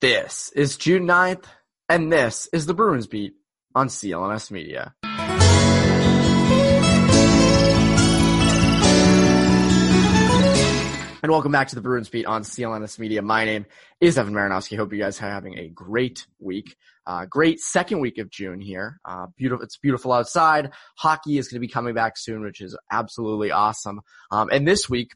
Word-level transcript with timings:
This 0.00 0.52
is 0.54 0.76
June 0.76 1.08
9th, 1.08 1.46
and 1.88 2.12
this 2.12 2.48
is 2.52 2.66
the 2.66 2.74
Bruins 2.74 3.08
Beat 3.08 3.32
on 3.74 3.88
CLNS 3.88 4.52
Media. 4.52 4.94
And 11.20 11.32
welcome 11.32 11.50
back 11.50 11.66
to 11.70 11.74
the 11.74 11.80
Bruins 11.80 12.08
Beat 12.08 12.26
on 12.26 12.42
CLNS 12.42 13.00
Media. 13.00 13.22
My 13.22 13.44
name 13.44 13.66
is 14.00 14.16
Evan 14.16 14.34
Marinofsky. 14.34 14.76
Hope 14.76 14.92
you 14.92 15.00
guys 15.00 15.20
are 15.20 15.28
having 15.28 15.58
a 15.58 15.68
great 15.68 16.28
week. 16.38 16.76
Uh, 17.04 17.24
great 17.24 17.58
second 17.58 17.98
week 17.98 18.18
of 18.18 18.30
June 18.30 18.60
here. 18.60 19.00
Uh, 19.04 19.26
beautiful. 19.36 19.64
It's 19.64 19.78
beautiful 19.78 20.12
outside. 20.12 20.70
Hockey 20.96 21.38
is 21.38 21.48
going 21.48 21.56
to 21.56 21.66
be 21.66 21.72
coming 21.72 21.94
back 21.94 22.16
soon, 22.16 22.42
which 22.42 22.60
is 22.60 22.78
absolutely 22.92 23.50
awesome. 23.50 24.02
Um, 24.30 24.48
and 24.52 24.64
this 24.64 24.88
week, 24.88 25.10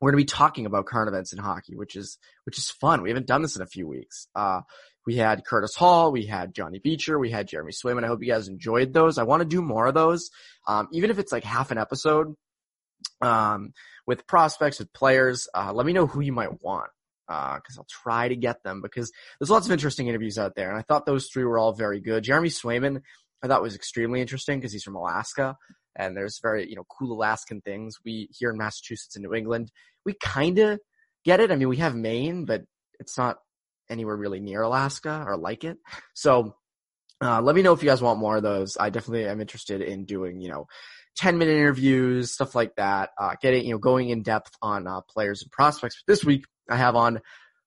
we're 0.00 0.10
going 0.10 0.20
to 0.20 0.24
be 0.24 0.36
talking 0.36 0.66
about 0.66 0.86
current 0.86 1.08
events 1.08 1.32
in 1.32 1.38
hockey, 1.38 1.74
which 1.76 1.96
is, 1.96 2.18
which 2.44 2.58
is 2.58 2.70
fun. 2.70 3.02
We 3.02 3.10
haven't 3.10 3.26
done 3.26 3.42
this 3.42 3.56
in 3.56 3.62
a 3.62 3.66
few 3.66 3.88
weeks. 3.88 4.28
Uh, 4.34 4.60
we 5.06 5.16
had 5.16 5.44
Curtis 5.44 5.74
Hall, 5.74 6.12
we 6.12 6.26
had 6.26 6.54
Johnny 6.54 6.78
Beecher, 6.78 7.18
we 7.18 7.30
had 7.30 7.48
Jeremy 7.48 7.72
Swayman. 7.72 8.04
I 8.04 8.08
hope 8.08 8.22
you 8.22 8.30
guys 8.30 8.48
enjoyed 8.48 8.92
those. 8.92 9.16
I 9.16 9.22
want 9.22 9.40
to 9.40 9.48
do 9.48 9.62
more 9.62 9.86
of 9.86 9.94
those. 9.94 10.30
Um, 10.66 10.88
even 10.92 11.10
if 11.10 11.18
it's 11.18 11.32
like 11.32 11.44
half 11.44 11.70
an 11.70 11.78
episode, 11.78 12.34
um, 13.22 13.72
with 14.06 14.26
prospects, 14.26 14.78
with 14.78 14.92
players, 14.92 15.48
uh, 15.54 15.72
let 15.72 15.86
me 15.86 15.92
know 15.92 16.06
who 16.06 16.20
you 16.20 16.32
might 16.32 16.62
want. 16.62 16.90
Uh, 17.28 17.58
cause 17.60 17.76
I'll 17.78 17.86
try 17.88 18.28
to 18.28 18.36
get 18.36 18.62
them 18.62 18.80
because 18.80 19.12
there's 19.38 19.50
lots 19.50 19.66
of 19.66 19.72
interesting 19.72 20.08
interviews 20.08 20.38
out 20.38 20.54
there. 20.54 20.70
And 20.70 20.78
I 20.78 20.82
thought 20.82 21.04
those 21.04 21.28
three 21.28 21.44
were 21.44 21.58
all 21.58 21.72
very 21.72 22.00
good. 22.00 22.24
Jeremy 22.24 22.48
Swayman, 22.48 23.02
I 23.42 23.48
thought 23.48 23.62
was 23.62 23.74
extremely 23.74 24.20
interesting 24.20 24.58
because 24.58 24.72
he's 24.72 24.82
from 24.82 24.96
Alaska 24.96 25.56
and 25.98 26.16
there's 26.16 26.38
very, 26.40 26.68
you 26.68 26.76
know, 26.76 26.84
cool 26.88 27.12
Alaskan 27.12 27.60
things. 27.60 27.96
We 28.04 28.28
here 28.30 28.50
in 28.50 28.56
Massachusetts 28.56 29.16
and 29.16 29.24
New 29.24 29.34
England, 29.34 29.70
we 30.06 30.14
kind 30.14 30.58
of 30.58 30.78
get 31.24 31.40
it. 31.40 31.50
I 31.50 31.56
mean, 31.56 31.68
we 31.68 31.78
have 31.78 31.94
Maine, 31.94 32.44
but 32.44 32.62
it's 33.00 33.18
not 33.18 33.38
anywhere 33.90 34.16
really 34.16 34.40
near 34.40 34.62
Alaska 34.62 35.24
or 35.26 35.36
like 35.36 35.64
it. 35.64 35.78
So, 36.14 36.54
uh, 37.20 37.42
let 37.42 37.56
me 37.56 37.62
know 37.62 37.72
if 37.72 37.82
you 37.82 37.88
guys 37.88 38.00
want 38.00 38.20
more 38.20 38.36
of 38.36 38.44
those. 38.44 38.76
I 38.78 38.90
definitely 38.90 39.26
am 39.26 39.40
interested 39.40 39.82
in 39.82 40.04
doing, 40.04 40.40
you 40.40 40.48
know, 40.48 40.66
10 41.16 41.36
minute 41.36 41.56
interviews, 41.56 42.30
stuff 42.30 42.54
like 42.54 42.76
that, 42.76 43.10
uh, 43.18 43.34
getting, 43.42 43.64
you 43.64 43.72
know, 43.72 43.78
going 43.78 44.10
in 44.10 44.22
depth 44.22 44.52
on, 44.62 44.86
uh, 44.86 45.00
players 45.00 45.42
and 45.42 45.50
prospects. 45.50 46.00
But 46.06 46.12
this 46.12 46.24
week 46.24 46.44
I 46.70 46.76
have 46.76 46.94
on 46.94 47.20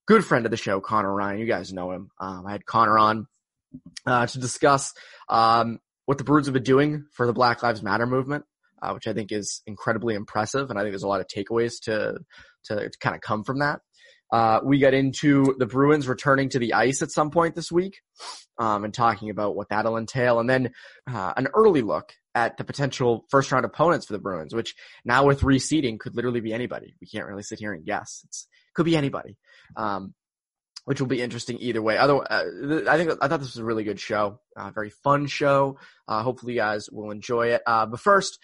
good 0.07 0.23
friend 0.23 0.45
of 0.45 0.51
the 0.51 0.57
show, 0.57 0.79
Connor 0.79 1.13
Ryan. 1.13 1.39
You 1.39 1.47
guys 1.47 1.73
know 1.73 1.91
him. 1.91 2.11
Um, 2.17 2.45
I 2.47 2.53
had 2.53 2.65
Connor 2.65 2.97
on, 2.97 3.27
uh, 4.05 4.25
to 4.25 4.39
discuss, 4.39 4.93
um, 5.27 5.79
what 6.05 6.17
the 6.17 6.23
Bruins 6.23 6.47
have 6.47 6.53
been 6.53 6.63
doing 6.63 7.05
for 7.13 7.25
the 7.25 7.33
Black 7.33 7.63
Lives 7.63 7.83
Matter 7.83 8.05
movement, 8.05 8.45
uh, 8.81 8.91
which 8.93 9.07
I 9.07 9.13
think 9.13 9.31
is 9.31 9.61
incredibly 9.65 10.15
impressive. 10.15 10.69
And 10.69 10.77
I 10.77 10.81
think 10.81 10.91
there's 10.91 11.03
a 11.03 11.07
lot 11.07 11.21
of 11.21 11.27
takeaways 11.27 11.73
to, 11.83 12.19
to, 12.65 12.89
to 12.89 12.97
kind 12.99 13.15
of 13.15 13.21
come 13.21 13.43
from 13.43 13.59
that. 13.59 13.79
Uh, 14.31 14.61
we 14.63 14.79
got 14.79 14.93
into 14.93 15.55
the 15.57 15.65
Bruins 15.65 16.07
returning 16.07 16.47
to 16.49 16.59
the 16.59 16.73
ice 16.73 17.01
at 17.01 17.11
some 17.11 17.31
point 17.31 17.53
this 17.53 17.69
week, 17.69 17.99
um, 18.57 18.85
and 18.85 18.93
talking 18.93 19.29
about 19.29 19.57
what 19.57 19.67
that'll 19.69 19.97
entail. 19.97 20.39
And 20.39 20.49
then, 20.49 20.71
uh, 21.11 21.33
an 21.35 21.47
early 21.53 21.81
look 21.81 22.13
at 22.33 22.55
the 22.55 22.63
potential 22.63 23.25
first 23.29 23.51
round 23.51 23.65
opponents 23.65 24.05
for 24.05 24.13
the 24.13 24.19
Bruins, 24.19 24.55
which 24.55 24.73
now 25.03 25.25
with 25.25 25.41
reseeding 25.41 25.99
could 25.99 26.15
literally 26.15 26.39
be 26.39 26.53
anybody. 26.53 26.95
We 27.01 27.07
can't 27.07 27.27
really 27.27 27.43
sit 27.43 27.59
here 27.59 27.73
and 27.73 27.85
guess. 27.85 28.21
It's, 28.25 28.47
could 28.73 28.85
be 28.85 28.95
anybody. 28.95 29.35
Um, 29.75 30.13
which 30.85 30.99
will 30.99 31.07
be 31.07 31.21
interesting 31.21 31.57
either 31.59 31.81
way. 31.81 31.97
Other, 31.97 32.17
uh, 32.17 32.89
I 32.89 32.97
think 32.97 33.11
I 33.21 33.27
thought 33.27 33.39
this 33.39 33.53
was 33.53 33.57
a 33.57 33.65
really 33.65 33.83
good 33.83 33.99
show, 33.99 34.39
uh, 34.55 34.71
very 34.71 34.89
fun 34.89 35.27
show. 35.27 35.77
Uh, 36.07 36.23
hopefully, 36.23 36.53
you 36.53 36.59
guys 36.59 36.89
will 36.91 37.11
enjoy 37.11 37.47
it. 37.47 37.61
Uh, 37.65 37.85
but 37.85 37.99
first, 37.99 38.39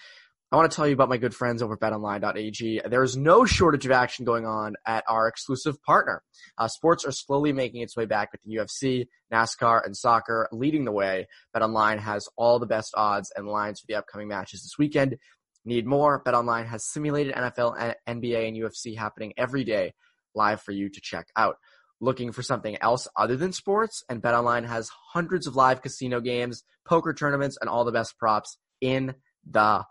I 0.50 0.56
want 0.56 0.72
to 0.72 0.76
tell 0.76 0.88
you 0.88 0.94
about 0.94 1.10
my 1.10 1.18
good 1.18 1.36
friends 1.36 1.62
over 1.62 1.74
at 1.74 1.80
BetOnline.ag. 1.82 2.84
There 2.86 3.04
is 3.04 3.18
no 3.18 3.44
shortage 3.44 3.86
of 3.86 3.92
action 3.92 4.24
going 4.24 4.46
on 4.46 4.76
at 4.86 5.04
our 5.10 5.28
exclusive 5.28 5.82
partner. 5.84 6.24
Uh, 6.58 6.70
sports 6.70 7.04
are 7.04 7.12
slowly 7.12 7.52
making 7.52 7.82
its 7.82 7.98
way 7.98 8.06
back 8.06 8.32
with 8.32 8.42
the 8.44 8.56
UFC, 8.56 9.08
NASCAR, 9.34 9.86
and 9.86 9.98
soccer 9.98 10.48
leading 10.54 10.86
the 10.86 10.92
way. 10.94 11.28
BetOnline 11.54 12.00
has 12.00 12.30
all 12.38 12.60
the 12.60 12.66
best 12.66 12.94
odds 12.96 13.30
and 13.36 13.46
lines 13.46 13.82
for 13.82 13.88
the 13.90 13.96
upcoming 13.96 14.30
matches 14.30 14.62
this 14.62 14.78
weekend. 14.80 15.18
Need 15.66 15.86
more? 15.86 16.24
BetOnline 16.24 16.68
has 16.68 16.86
simulated 16.86 17.34
NFL, 17.34 17.96
NBA, 18.08 18.48
and 18.48 18.56
UFC 18.56 18.96
happening 18.96 19.34
every 19.36 19.66
day 19.66 19.94
live 20.34 20.62
for 20.62 20.72
you 20.72 20.88
to 20.88 21.02
check 21.02 21.28
out 21.36 21.58
looking 22.00 22.32
for 22.32 22.44
something 22.44 22.78
else 22.82 23.08
other 23.16 23.36
than 23.36 23.52
sports, 23.52 24.04
and 24.10 24.22
BetOnline 24.22 24.68
has 24.68 24.90
hundreds 25.14 25.48
of 25.48 25.56
live 25.56 25.82
casino 25.82 26.20
games, 26.20 26.64
poker 26.86 27.14
tournaments, 27.14 27.58
and 27.60 27.70
all 27.70 27.86
the 27.86 27.92
best 27.92 28.18
props 28.18 28.58
in 28.82 29.16
the 29.50 29.84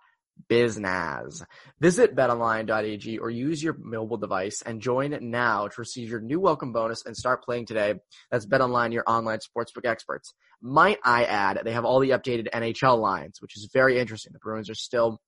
business. 0.49 1.43
Visit 1.81 2.15
betonline.ag 2.15 3.19
or 3.19 3.31
use 3.31 3.63
your 3.63 3.77
mobile 3.79 4.17
device 4.17 4.63
and 4.63 4.81
join 4.81 5.17
now 5.31 5.67
to 5.67 5.75
receive 5.79 6.09
your 6.09 6.21
new 6.21 6.39
welcome 6.39 6.73
bonus 6.73 7.05
and 7.05 7.17
start 7.17 7.43
playing 7.43 7.67
today. 7.67 7.95
That's 8.31 8.47
BetOnline, 8.47 8.93
your 8.93 9.05
online 9.07 9.39
sportsbook 9.39 9.87
experts. 9.87 10.35
Might 10.61 10.99
I 11.05 11.25
add, 11.25 11.61
they 11.65 11.73
have 11.73 11.85
all 11.85 12.01
the 12.01 12.11
updated 12.11 12.49
NHL 12.51 12.99
lines, 12.99 13.41
which 13.41 13.57
is 13.57 13.69
very 13.73 13.99
interesting. 13.99 14.33
The 14.33 14.39
Bruins 14.39 14.71
are 14.71 14.75
still 14.75 15.21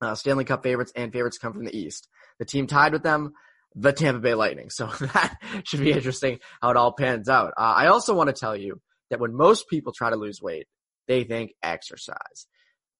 uh, 0.00 0.14
Stanley 0.14 0.44
Cup 0.44 0.62
favorites 0.62 0.92
and 0.96 1.12
favorites 1.12 1.38
come 1.38 1.52
from 1.52 1.64
the 1.64 1.76
East. 1.76 2.08
The 2.38 2.44
team 2.44 2.66
tied 2.66 2.92
with 2.92 3.02
them 3.02 3.32
the 3.74 3.92
Tampa 3.92 4.20
Bay 4.20 4.34
Lightning. 4.34 4.70
So 4.70 4.86
that 5.00 5.38
should 5.64 5.80
be 5.80 5.92
interesting 5.92 6.38
how 6.60 6.70
it 6.70 6.76
all 6.76 6.92
pans 6.92 7.28
out. 7.28 7.52
Uh, 7.56 7.74
I 7.76 7.86
also 7.86 8.14
want 8.14 8.28
to 8.28 8.38
tell 8.38 8.56
you 8.56 8.80
that 9.10 9.20
when 9.20 9.34
most 9.34 9.68
people 9.68 9.92
try 9.92 10.10
to 10.10 10.16
lose 10.16 10.40
weight, 10.42 10.66
they 11.08 11.24
think 11.24 11.52
exercise. 11.62 12.46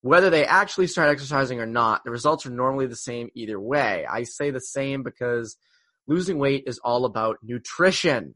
Whether 0.02 0.30
they 0.30 0.46
actually 0.46 0.86
start 0.86 1.10
exercising 1.10 1.60
or 1.60 1.66
not, 1.66 2.02
the 2.04 2.10
results 2.10 2.46
are 2.46 2.50
normally 2.50 2.86
the 2.86 2.96
same 2.96 3.28
either 3.34 3.60
way. 3.60 4.06
I 4.10 4.22
say 4.22 4.50
the 4.50 4.60
same 4.60 5.02
because 5.02 5.56
losing 6.06 6.38
weight 6.38 6.64
is 6.66 6.78
all 6.78 7.04
about 7.04 7.36
nutrition. 7.42 8.34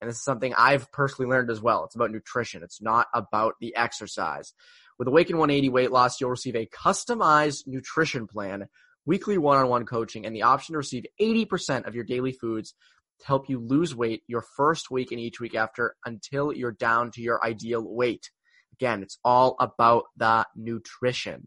And 0.00 0.10
this 0.10 0.16
is 0.16 0.24
something 0.24 0.54
I've 0.56 0.90
personally 0.92 1.30
learned 1.30 1.50
as 1.50 1.62
well. 1.62 1.84
It's 1.84 1.94
about 1.94 2.10
nutrition. 2.10 2.62
It's 2.62 2.82
not 2.82 3.06
about 3.14 3.54
the 3.60 3.76
exercise. 3.76 4.52
With 4.98 5.08
Awaken 5.08 5.38
180 5.38 5.68
weight 5.68 5.92
loss, 5.92 6.20
you'll 6.20 6.30
receive 6.30 6.56
a 6.56 6.66
customized 6.66 7.66
nutrition 7.66 8.26
plan 8.26 8.66
weekly 9.08 9.38
one-on-one 9.38 9.86
coaching, 9.86 10.26
and 10.26 10.36
the 10.36 10.42
option 10.42 10.74
to 10.74 10.78
receive 10.78 11.06
80% 11.18 11.88
of 11.88 11.94
your 11.94 12.04
daily 12.04 12.32
foods 12.32 12.74
to 13.20 13.26
help 13.26 13.48
you 13.48 13.58
lose 13.58 13.96
weight 13.96 14.22
your 14.28 14.42
first 14.42 14.90
week 14.90 15.10
and 15.10 15.18
each 15.18 15.40
week 15.40 15.54
after 15.54 15.96
until 16.04 16.52
you're 16.52 16.72
down 16.72 17.10
to 17.12 17.22
your 17.22 17.42
ideal 17.42 17.82
weight. 17.82 18.30
Again, 18.74 19.02
it's 19.02 19.18
all 19.24 19.56
about 19.58 20.04
the 20.18 20.46
nutrition. 20.54 21.46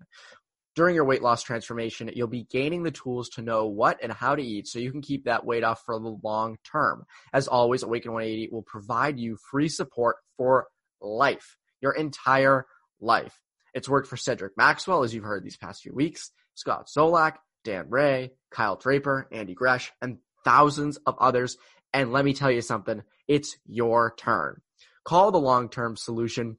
During 0.75 0.95
your 0.95 1.05
weight 1.05 1.21
loss 1.21 1.43
transformation, 1.43 2.09
you'll 2.15 2.27
be 2.27 2.47
gaining 2.49 2.81
the 2.81 2.91
tools 2.91 3.29
to 3.29 3.43
know 3.43 3.67
what 3.67 3.99
and 4.01 4.11
how 4.11 4.35
to 4.35 4.41
eat 4.43 4.67
so 4.67 4.79
you 4.79 4.91
can 4.91 5.01
keep 5.01 5.25
that 5.25 5.45
weight 5.45 5.63
off 5.63 5.83
for 5.85 5.99
the 5.99 6.17
long 6.23 6.57
term. 6.69 7.03
As 7.31 7.47
always, 7.47 7.83
Awaken 7.83 8.11
180 8.11 8.49
will 8.51 8.63
provide 8.63 9.19
you 9.19 9.37
free 9.51 9.69
support 9.69 10.15
for 10.35 10.67
life, 10.99 11.57
your 11.79 11.91
entire 11.91 12.65
life. 12.99 13.37
It's 13.75 13.87
worked 13.87 14.07
for 14.07 14.17
Cedric 14.17 14.57
Maxwell, 14.57 15.03
as 15.03 15.13
you've 15.13 15.23
heard 15.25 15.43
these 15.43 15.57
past 15.57 15.83
few 15.83 15.93
weeks, 15.93 16.31
Scott 16.55 16.87
Zolak, 16.87 17.35
Dan 17.63 17.89
Ray, 17.89 18.31
Kyle 18.49 18.75
Draper, 18.75 19.27
Andy 19.31 19.53
Gresh, 19.53 19.91
and 20.01 20.17
thousands 20.43 20.97
of 21.05 21.15
others. 21.19 21.57
And 21.93 22.11
let 22.11 22.25
me 22.25 22.33
tell 22.33 22.51
you 22.51 22.61
something, 22.61 23.03
it's 23.27 23.57
your 23.65 24.13
turn. 24.17 24.61
Call 25.03 25.31
the 25.31 25.39
long-term 25.39 25.97
solution 25.97 26.57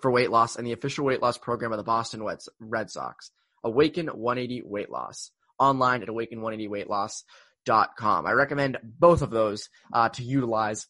for 0.00 0.10
weight 0.10 0.30
loss 0.30 0.56
and 0.56 0.66
the 0.66 0.72
official 0.72 1.04
weight 1.04 1.22
loss 1.22 1.38
program 1.38 1.72
of 1.72 1.78
the 1.78 1.84
Boston 1.84 2.26
Red 2.60 2.90
Sox. 2.90 3.30
Awaken 3.62 4.08
180 4.08 4.62
Weight 4.66 4.90
Loss. 4.90 5.30
Online 5.58 6.02
at 6.02 6.08
awaken180weightloss.com. 6.08 8.26
I 8.26 8.32
recommend 8.32 8.78
both 8.82 9.22
of 9.22 9.30
those 9.30 9.68
uh, 9.92 10.08
to 10.10 10.22
utilize 10.22 10.86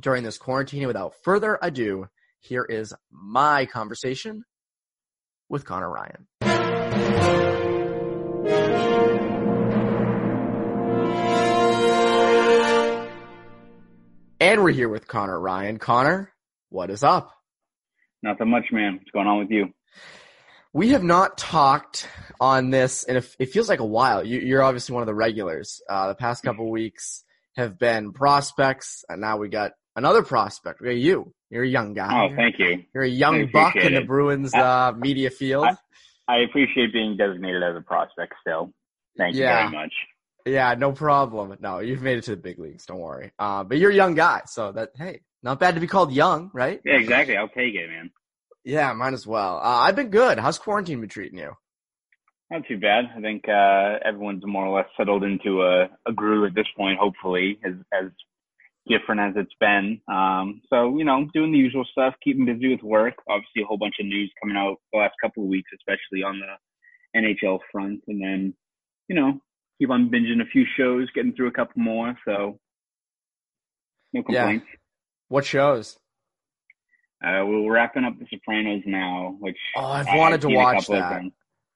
during 0.00 0.24
this 0.24 0.38
quarantine. 0.38 0.80
And 0.80 0.88
without 0.88 1.14
further 1.22 1.58
ado, 1.62 2.08
here 2.40 2.64
is 2.64 2.92
my 3.10 3.66
conversation 3.66 4.44
with 5.48 5.64
Connor 5.64 5.90
Ryan. 5.90 6.26
And 14.46 14.62
we're 14.62 14.70
here 14.70 14.88
with 14.88 15.08
Connor 15.08 15.40
Ryan. 15.40 15.80
Connor, 15.80 16.32
what 16.68 16.88
is 16.88 17.02
up? 17.02 17.32
Nothing 18.22 18.48
much, 18.48 18.66
man. 18.70 18.94
What's 18.94 19.10
going 19.10 19.26
on 19.26 19.40
with 19.40 19.50
you? 19.50 19.74
We 20.72 20.90
have 20.90 21.02
not 21.02 21.36
talked 21.36 22.08
on 22.40 22.70
this, 22.70 23.02
and 23.02 23.18
it 23.18 23.46
feels 23.46 23.68
like 23.68 23.80
a 23.80 23.84
while. 23.84 24.24
You, 24.24 24.56
are 24.56 24.62
obviously 24.62 24.92
one 24.92 25.02
of 25.02 25.08
the 25.08 25.16
regulars. 25.16 25.80
Uh, 25.90 26.06
the 26.06 26.14
past 26.14 26.44
couple 26.44 26.70
weeks 26.70 27.24
have 27.56 27.76
been 27.76 28.12
prospects, 28.12 29.04
and 29.08 29.20
now 29.20 29.36
we 29.36 29.48
got 29.48 29.72
another 29.96 30.22
prospect. 30.22 30.80
We 30.80 30.90
got 30.90 30.96
you. 30.96 31.34
You're 31.50 31.64
a 31.64 31.68
young 31.68 31.92
guy. 31.94 32.28
Oh, 32.30 32.36
thank 32.36 32.60
you. 32.60 32.84
You're 32.94 33.02
a 33.02 33.08
young 33.08 33.50
buck 33.52 33.74
in 33.74 33.94
the 33.94 34.02
Bruins 34.02 34.54
uh, 34.54 34.92
media 34.96 35.30
field. 35.30 35.66
I, 36.28 36.36
I, 36.36 36.38
appreciate 36.42 36.92
being 36.92 37.16
designated 37.16 37.64
as 37.64 37.74
a 37.76 37.80
prospect 37.80 38.34
still. 38.42 38.72
Thank 39.18 39.34
yeah. 39.34 39.64
you 39.64 39.70
very 39.70 39.82
much. 39.82 39.92
Yeah, 40.46 40.74
no 40.74 40.92
problem. 40.92 41.56
No, 41.60 41.80
you've 41.80 42.02
made 42.02 42.18
it 42.18 42.24
to 42.24 42.30
the 42.30 42.36
big 42.36 42.58
leagues. 42.60 42.86
Don't 42.86 43.00
worry. 43.00 43.32
Uh, 43.38 43.64
but 43.64 43.78
you're 43.78 43.90
a 43.90 43.94
young 43.94 44.14
guy, 44.14 44.42
so 44.46 44.70
that 44.72 44.90
hey, 44.96 45.20
not 45.42 45.58
bad 45.58 45.74
to 45.74 45.80
be 45.80 45.88
called 45.88 46.12
young, 46.12 46.50
right? 46.54 46.80
Yeah, 46.84 46.98
exactly. 46.98 47.36
I'll 47.36 47.48
take 47.48 47.74
it, 47.74 47.90
man. 47.90 48.10
Yeah, 48.64 48.92
mine 48.92 49.14
as 49.14 49.26
well. 49.26 49.56
Uh, 49.58 49.80
I've 49.80 49.96
been 49.96 50.10
good. 50.10 50.38
How's 50.38 50.58
quarantine 50.58 51.00
been 51.00 51.08
treating 51.08 51.38
you? 51.38 51.52
Not 52.50 52.62
too 52.68 52.78
bad. 52.78 53.06
I 53.16 53.20
think 53.20 53.48
uh, 53.48 53.98
everyone's 54.04 54.46
more 54.46 54.66
or 54.66 54.76
less 54.76 54.88
settled 54.96 55.24
into 55.24 55.62
a, 55.62 55.88
a 56.08 56.12
groove 56.12 56.46
at 56.46 56.54
this 56.54 56.66
point. 56.76 56.98
Hopefully, 56.98 57.58
as 57.64 57.74
as 57.92 58.10
different 58.86 59.20
as 59.20 59.34
it's 59.36 59.54
been. 59.58 60.00
Um, 60.08 60.62
so 60.70 60.96
you 60.96 61.04
know, 61.04 61.26
doing 61.34 61.50
the 61.50 61.58
usual 61.58 61.84
stuff, 61.90 62.14
keeping 62.22 62.46
busy 62.46 62.70
with 62.70 62.84
work. 62.84 63.14
Obviously, 63.28 63.62
a 63.62 63.66
whole 63.66 63.78
bunch 63.78 63.96
of 63.98 64.06
news 64.06 64.32
coming 64.40 64.56
out 64.56 64.76
the 64.92 65.00
last 65.00 65.14
couple 65.20 65.42
of 65.42 65.48
weeks, 65.48 65.70
especially 65.74 66.22
on 66.22 66.40
the 66.40 67.20
NHL 67.20 67.58
front, 67.72 68.02
and 68.06 68.22
then 68.22 68.54
you 69.08 69.16
know, 69.16 69.40
keep 69.78 69.90
on 69.90 70.10
binging 70.10 70.40
a 70.40 70.46
few 70.46 70.64
shows, 70.76 71.08
getting 71.14 71.32
through 71.34 71.48
a 71.48 71.52
couple 71.52 71.82
more. 71.82 72.16
So 72.26 72.58
no 74.12 74.22
complaints. 74.22 74.66
Yeah. 74.68 74.76
What 75.28 75.44
shows? 75.44 75.98
Uh, 77.24 77.44
we're 77.46 77.72
wrapping 77.72 78.04
up 78.04 78.18
The 78.18 78.26
Sopranos 78.30 78.82
now, 78.86 79.36
which 79.40 79.56
oh, 79.76 79.84
I've 79.84 80.06
wanted 80.06 80.40
to 80.42 80.48
watch 80.48 80.86
that. 80.88 81.22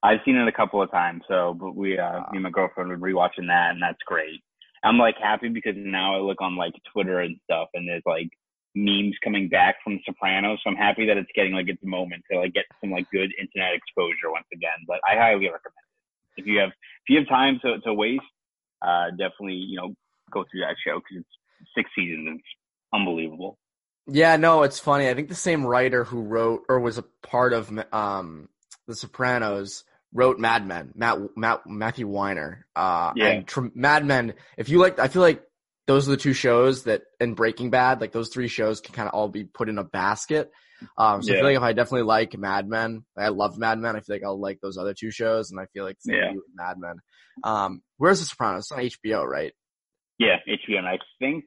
I've 0.02 0.20
seen 0.24 0.36
it 0.36 0.48
a 0.48 0.52
couple 0.52 0.82
of 0.82 0.90
times, 0.90 1.22
so 1.28 1.54
but 1.58 1.74
we, 1.74 1.98
uh, 1.98 2.20
me 2.30 2.34
and 2.34 2.42
my 2.42 2.50
girlfriend 2.50 2.88
were 2.88 2.98
rewatching 2.98 3.48
that, 3.48 3.72
and 3.72 3.82
that's 3.82 3.98
great. 4.06 4.40
I'm 4.82 4.98
like 4.98 5.16
happy 5.20 5.48
because 5.48 5.74
now 5.76 6.16
I 6.16 6.20
look 6.20 6.40
on 6.40 6.56
like 6.56 6.72
Twitter 6.92 7.20
and 7.20 7.36
stuff, 7.44 7.68
and 7.74 7.88
there's 7.88 8.02
like 8.06 8.28
memes 8.74 9.16
coming 9.22 9.48
back 9.48 9.76
from 9.82 10.00
Sopranos. 10.06 10.60
So 10.62 10.70
I'm 10.70 10.76
happy 10.76 11.06
that 11.06 11.16
it's 11.16 11.30
getting 11.34 11.52
like 11.52 11.68
its 11.68 11.82
moment 11.82 12.22
to 12.30 12.38
like 12.38 12.54
get 12.54 12.64
some 12.80 12.90
like 12.90 13.10
good 13.10 13.30
internet 13.38 13.74
exposure 13.74 14.30
once 14.30 14.46
again. 14.52 14.84
But 14.86 15.00
I 15.06 15.16
highly 15.16 15.48
recommend 15.48 15.84
it 15.84 15.89
if 16.40 16.46
you 16.46 16.58
have 16.58 16.70
if 16.70 17.08
you 17.08 17.18
have 17.18 17.28
time 17.28 17.60
to 17.62 17.78
to 17.80 17.94
waste. 17.94 18.22
Uh, 18.82 19.10
definitely 19.10 19.54
you 19.54 19.76
know 19.76 19.94
go 20.32 20.44
through 20.50 20.60
that 20.60 20.76
show 20.84 20.98
because 20.98 21.22
it's 21.22 21.74
six 21.74 21.90
seasons. 21.94 22.26
And 22.26 22.38
it's 22.38 22.48
unbelievable. 22.92 23.58
Yeah, 24.06 24.36
no, 24.36 24.62
it's 24.62 24.78
funny. 24.78 25.08
I 25.08 25.14
think 25.14 25.28
the 25.28 25.34
same 25.34 25.64
writer 25.64 26.04
who 26.04 26.22
wrote 26.22 26.62
or 26.68 26.80
was 26.80 26.98
a 26.98 27.04
part 27.22 27.52
of 27.52 27.70
um, 27.92 28.48
The 28.88 28.96
Sopranos 28.96 29.84
wrote 30.12 30.38
Mad 30.38 30.66
Men, 30.66 30.92
Matt, 30.94 31.18
Matt 31.36 31.66
Matthew 31.66 32.08
Weiner. 32.08 32.66
Uh, 32.74 33.12
yeah. 33.14 33.26
And 33.26 33.46
tr- 33.46 33.68
Mad 33.74 34.04
Men, 34.04 34.34
if 34.56 34.68
you 34.68 34.78
like, 34.78 34.98
I 34.98 35.08
feel 35.08 35.22
like 35.22 35.42
those 35.86 36.08
are 36.08 36.12
the 36.12 36.16
two 36.16 36.32
shows 36.32 36.84
that, 36.84 37.02
and 37.20 37.36
Breaking 37.36 37.70
Bad, 37.70 38.00
like 38.00 38.12
those 38.12 38.30
three 38.30 38.48
shows 38.48 38.80
can 38.80 38.94
kind 38.94 39.08
of 39.08 39.14
all 39.14 39.28
be 39.28 39.44
put 39.44 39.68
in 39.68 39.78
a 39.78 39.84
basket. 39.84 40.50
Um, 40.96 41.22
so 41.22 41.32
yeah. 41.32 41.38
I 41.38 41.40
feel 41.40 41.48
like 41.48 41.56
if 41.56 41.62
I 41.62 41.72
definitely 41.72 42.02
like 42.02 42.38
Mad 42.38 42.68
Men, 42.68 43.04
I 43.16 43.28
love 43.28 43.58
Mad 43.58 43.78
Men. 43.78 43.96
I 43.96 44.00
feel 44.00 44.16
like 44.16 44.24
I'll 44.24 44.40
like 44.40 44.60
those 44.60 44.78
other 44.78 44.94
two 44.94 45.10
shows, 45.10 45.50
and 45.50 45.60
I 45.60 45.66
feel 45.72 45.84
like 45.84 45.98
yeah. 46.04 46.32
Mad 46.54 46.78
Men. 46.78 46.96
Um, 47.44 47.82
where's 47.98 48.20
The 48.20 48.26
Sopranos? 48.26 48.70
It's 48.70 48.72
on 48.72 48.78
HBO, 48.78 49.24
right? 49.24 49.52
Yeah, 50.18 50.36
HBO, 50.46 50.78
and 50.78 50.86
I 50.86 50.98
think 51.18 51.44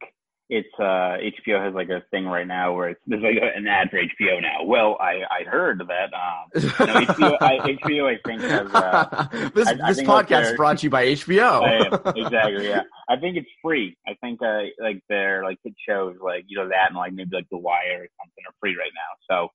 it's 0.50 0.70
uh 0.78 1.18
HBO 1.44 1.64
has 1.64 1.74
like 1.74 1.90
a 1.90 2.04
thing 2.12 2.26
right 2.26 2.46
now 2.46 2.74
where 2.74 2.90
it's 2.90 3.02
there's 3.08 3.24
like 3.24 3.38
an 3.42 3.66
ad 3.68 3.90
for 3.90 3.98
HBO 3.98 4.42
now. 4.42 4.64
Well, 4.66 4.98
I 5.00 5.22
I 5.32 5.44
heard 5.50 5.82
that 5.88 6.14
um 6.14 6.50
no, 6.54 6.96
HBO 7.06 7.38
I, 7.42 7.58
HBO 7.60 8.14
I 8.14 8.20
think 8.28 8.42
has 8.42 8.68
uh, 8.74 9.50
this 9.56 9.68
I, 9.68 9.74
this 9.90 10.00
I 10.00 10.04
podcast 10.04 10.52
is 10.52 10.58
brought 10.58 10.80
to 10.80 10.84
you 10.84 10.90
by 10.90 11.06
HBO. 11.06 12.16
exactly, 12.16 12.68
yeah. 12.70 12.82
I 13.10 13.16
think 13.18 13.38
it's 13.38 13.50
free. 13.62 13.98
I 14.06 14.16
think 14.22 14.42
uh 14.42 14.64
like 14.80 15.02
their 15.10 15.44
like 15.44 15.60
it 15.64 15.74
shows 15.88 16.16
like 16.22 16.44
you 16.48 16.58
know 16.58 16.68
that 16.68 16.90
and 16.90 16.98
like 16.98 17.14
maybe 17.14 17.32
like 17.34 17.48
The 17.50 17.58
Wire 17.58 18.04
or 18.04 18.08
something 18.22 18.44
are 18.48 18.56
free 18.60 18.76
right 18.76 18.92
now. 18.94 19.12
So 19.30 19.48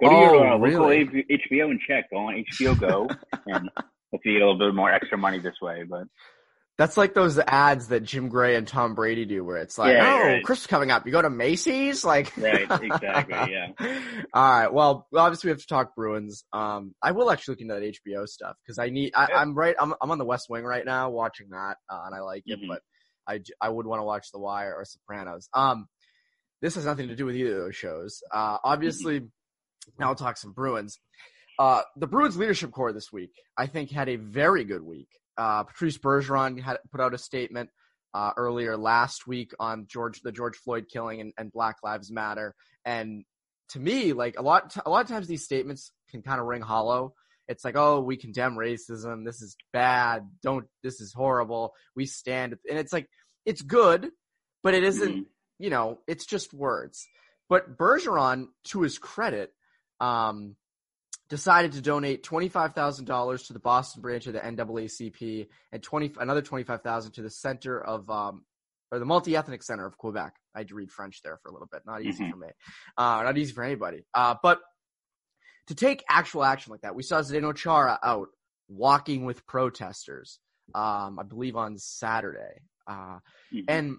go 0.00 0.10
to 0.10 0.16
oh, 0.16 0.32
your 0.32 0.46
uh, 0.46 0.58
local 0.58 0.88
really? 0.88 1.26
HBO 1.50 1.70
and 1.70 1.80
check. 1.86 2.08
Go 2.10 2.18
on 2.18 2.44
HBO 2.52 2.78
Go 2.78 3.08
and 3.46 3.68
hopefully 4.12 4.34
you 4.34 4.38
get 4.38 4.42
a 4.42 4.50
little 4.50 4.58
bit 4.58 4.74
more 4.74 4.92
extra 4.92 5.18
money 5.18 5.40
this 5.40 5.56
way. 5.60 5.82
But 5.88 6.04
that's 6.78 6.96
like 6.98 7.14
those 7.14 7.38
ads 7.38 7.88
that 7.88 8.02
Jim 8.02 8.28
Gray 8.28 8.54
and 8.54 8.68
Tom 8.68 8.94
Brady 8.94 9.24
do, 9.24 9.42
where 9.42 9.56
it's 9.56 9.78
like, 9.78 9.94
yeah, 9.94 10.12
"Oh, 10.12 10.26
right. 10.26 10.44
Christmas 10.44 10.66
coming 10.66 10.90
up. 10.90 11.06
You 11.06 11.12
go 11.12 11.22
to 11.22 11.30
Macy's, 11.30 12.04
like." 12.04 12.36
right. 12.36 12.70
Exactly. 12.70 13.54
Yeah. 13.54 13.68
All 14.34 14.60
right. 14.60 14.72
Well, 14.72 15.06
obviously 15.14 15.48
we 15.48 15.52
have 15.52 15.60
to 15.60 15.66
talk 15.66 15.94
Bruins. 15.94 16.44
Um, 16.52 16.94
I 17.02 17.12
will 17.12 17.30
actually 17.30 17.52
look 17.52 17.60
into 17.62 17.74
that 17.74 17.82
HBO 17.82 18.26
stuff 18.28 18.56
because 18.62 18.78
I 18.78 18.90
need. 18.90 19.12
I, 19.14 19.28
am 19.40 19.54
right. 19.54 19.74
I'm 19.78 19.94
I'm 20.02 20.10
on 20.10 20.18
the 20.18 20.26
West 20.26 20.50
Wing 20.50 20.64
right 20.64 20.84
now 20.84 21.08
watching 21.10 21.50
that, 21.50 21.76
uh, 21.88 22.02
and 22.06 22.14
I 22.14 22.20
like 22.20 22.42
it, 22.46 22.58
mm-hmm. 22.58 22.68
but 22.68 22.82
I 23.26 23.40
I 23.60 23.70
would 23.70 23.86
want 23.86 24.00
to 24.00 24.04
watch 24.04 24.30
The 24.30 24.38
Wire 24.38 24.74
or 24.74 24.84
Sopranos. 24.84 25.48
Um, 25.54 25.88
this 26.60 26.74
has 26.74 26.84
nothing 26.84 27.08
to 27.08 27.16
do 27.16 27.24
with 27.24 27.36
either 27.36 27.58
of 27.58 27.64
those 27.64 27.76
shows. 27.76 28.22
Uh, 28.32 28.58
obviously, 28.62 29.20
now 29.98 30.08
we'll 30.08 30.14
talk 30.14 30.36
some 30.36 30.52
Bruins. 30.52 30.98
Uh, 31.58 31.82
the 31.96 32.06
Bruins 32.06 32.36
leadership 32.36 32.70
core 32.70 32.92
this 32.92 33.10
week, 33.10 33.32
I 33.56 33.66
think, 33.66 33.90
had 33.90 34.10
a 34.10 34.16
very 34.16 34.64
good 34.64 34.82
week. 34.82 35.08
Uh, 35.36 35.64
Patrice 35.64 35.98
Bergeron 35.98 36.60
had 36.60 36.78
put 36.90 37.00
out 37.00 37.14
a 37.14 37.18
statement 37.18 37.70
uh, 38.14 38.32
earlier 38.36 38.76
last 38.76 39.26
week 39.26 39.52
on 39.60 39.86
George 39.88 40.22
the 40.22 40.32
George 40.32 40.56
Floyd 40.56 40.86
killing 40.90 41.20
and, 41.20 41.32
and, 41.36 41.52
Black 41.52 41.76
Lives 41.82 42.10
Matter. 42.10 42.54
And 42.84 43.24
to 43.70 43.78
me, 43.78 44.14
like 44.14 44.38
a 44.38 44.42
lot 44.42 44.74
a 44.86 44.90
lot 44.90 45.04
of 45.04 45.08
times 45.08 45.26
these 45.26 45.44
statements 45.44 45.92
can 46.10 46.22
kind 46.22 46.40
of 46.40 46.46
ring 46.46 46.62
hollow. 46.62 47.14
It's 47.48 47.64
like, 47.64 47.76
oh, 47.76 48.00
we 48.00 48.16
condemn 48.16 48.56
racism. 48.56 49.24
This 49.24 49.42
is 49.42 49.56
bad. 49.72 50.26
Don't. 50.42 50.66
This 50.82 51.00
is 51.00 51.12
horrible. 51.12 51.74
We 51.94 52.06
stand. 52.06 52.56
And 52.68 52.78
it's 52.78 52.92
like 52.92 53.06
it's 53.44 53.62
good, 53.62 54.10
but 54.62 54.74
it 54.74 54.82
isn't. 54.82 55.12
Mm-hmm. 55.12 55.22
You 55.58 55.70
know, 55.70 55.98
it's 56.06 56.26
just 56.26 56.52
words. 56.52 57.06
But 57.48 57.78
Bergeron, 57.78 58.46
to 58.68 58.82
his 58.82 58.98
credit, 58.98 59.52
um, 60.00 60.56
decided 61.28 61.72
to 61.72 61.80
donate 61.80 62.22
$25,000 62.22 63.46
to 63.46 63.52
the 63.52 63.58
Boston 63.58 64.02
branch 64.02 64.26
of 64.26 64.34
the 64.34 64.40
NAACP 64.40 65.48
and 65.72 65.82
20, 65.82 66.12
another 66.20 66.42
25,000 66.42 67.12
to 67.12 67.22
the 67.22 67.30
Center 67.30 67.80
of, 67.80 68.08
um, 68.10 68.44
or 68.92 68.98
the 68.98 69.04
Multi-Ethnic 69.04 69.62
Center 69.62 69.86
of 69.86 69.98
Quebec. 69.98 70.34
I 70.54 70.60
had 70.60 70.68
to 70.68 70.74
read 70.74 70.90
French 70.90 71.22
there 71.22 71.38
for 71.42 71.48
a 71.48 71.52
little 71.52 71.68
bit. 71.70 71.82
Not 71.84 72.02
easy 72.02 72.22
mm-hmm. 72.22 72.30
for 72.32 72.36
me. 72.38 72.48
Uh, 72.96 73.22
not 73.24 73.36
easy 73.38 73.52
for 73.52 73.64
anybody. 73.64 74.04
Uh, 74.14 74.36
but 74.40 74.60
to 75.66 75.74
take 75.74 76.04
actual 76.08 76.44
action 76.44 76.70
like 76.70 76.82
that, 76.82 76.94
we 76.94 77.02
saw 77.02 77.20
Zdeno 77.20 77.54
Chara 77.54 77.98
out 78.02 78.28
walking 78.68 79.24
with 79.24 79.46
protesters, 79.46 80.38
um, 80.74 81.18
I 81.18 81.24
believe 81.28 81.56
on 81.56 81.76
Saturday. 81.78 82.60
Uh, 82.86 83.18
mm-hmm. 83.52 83.60
and 83.68 83.96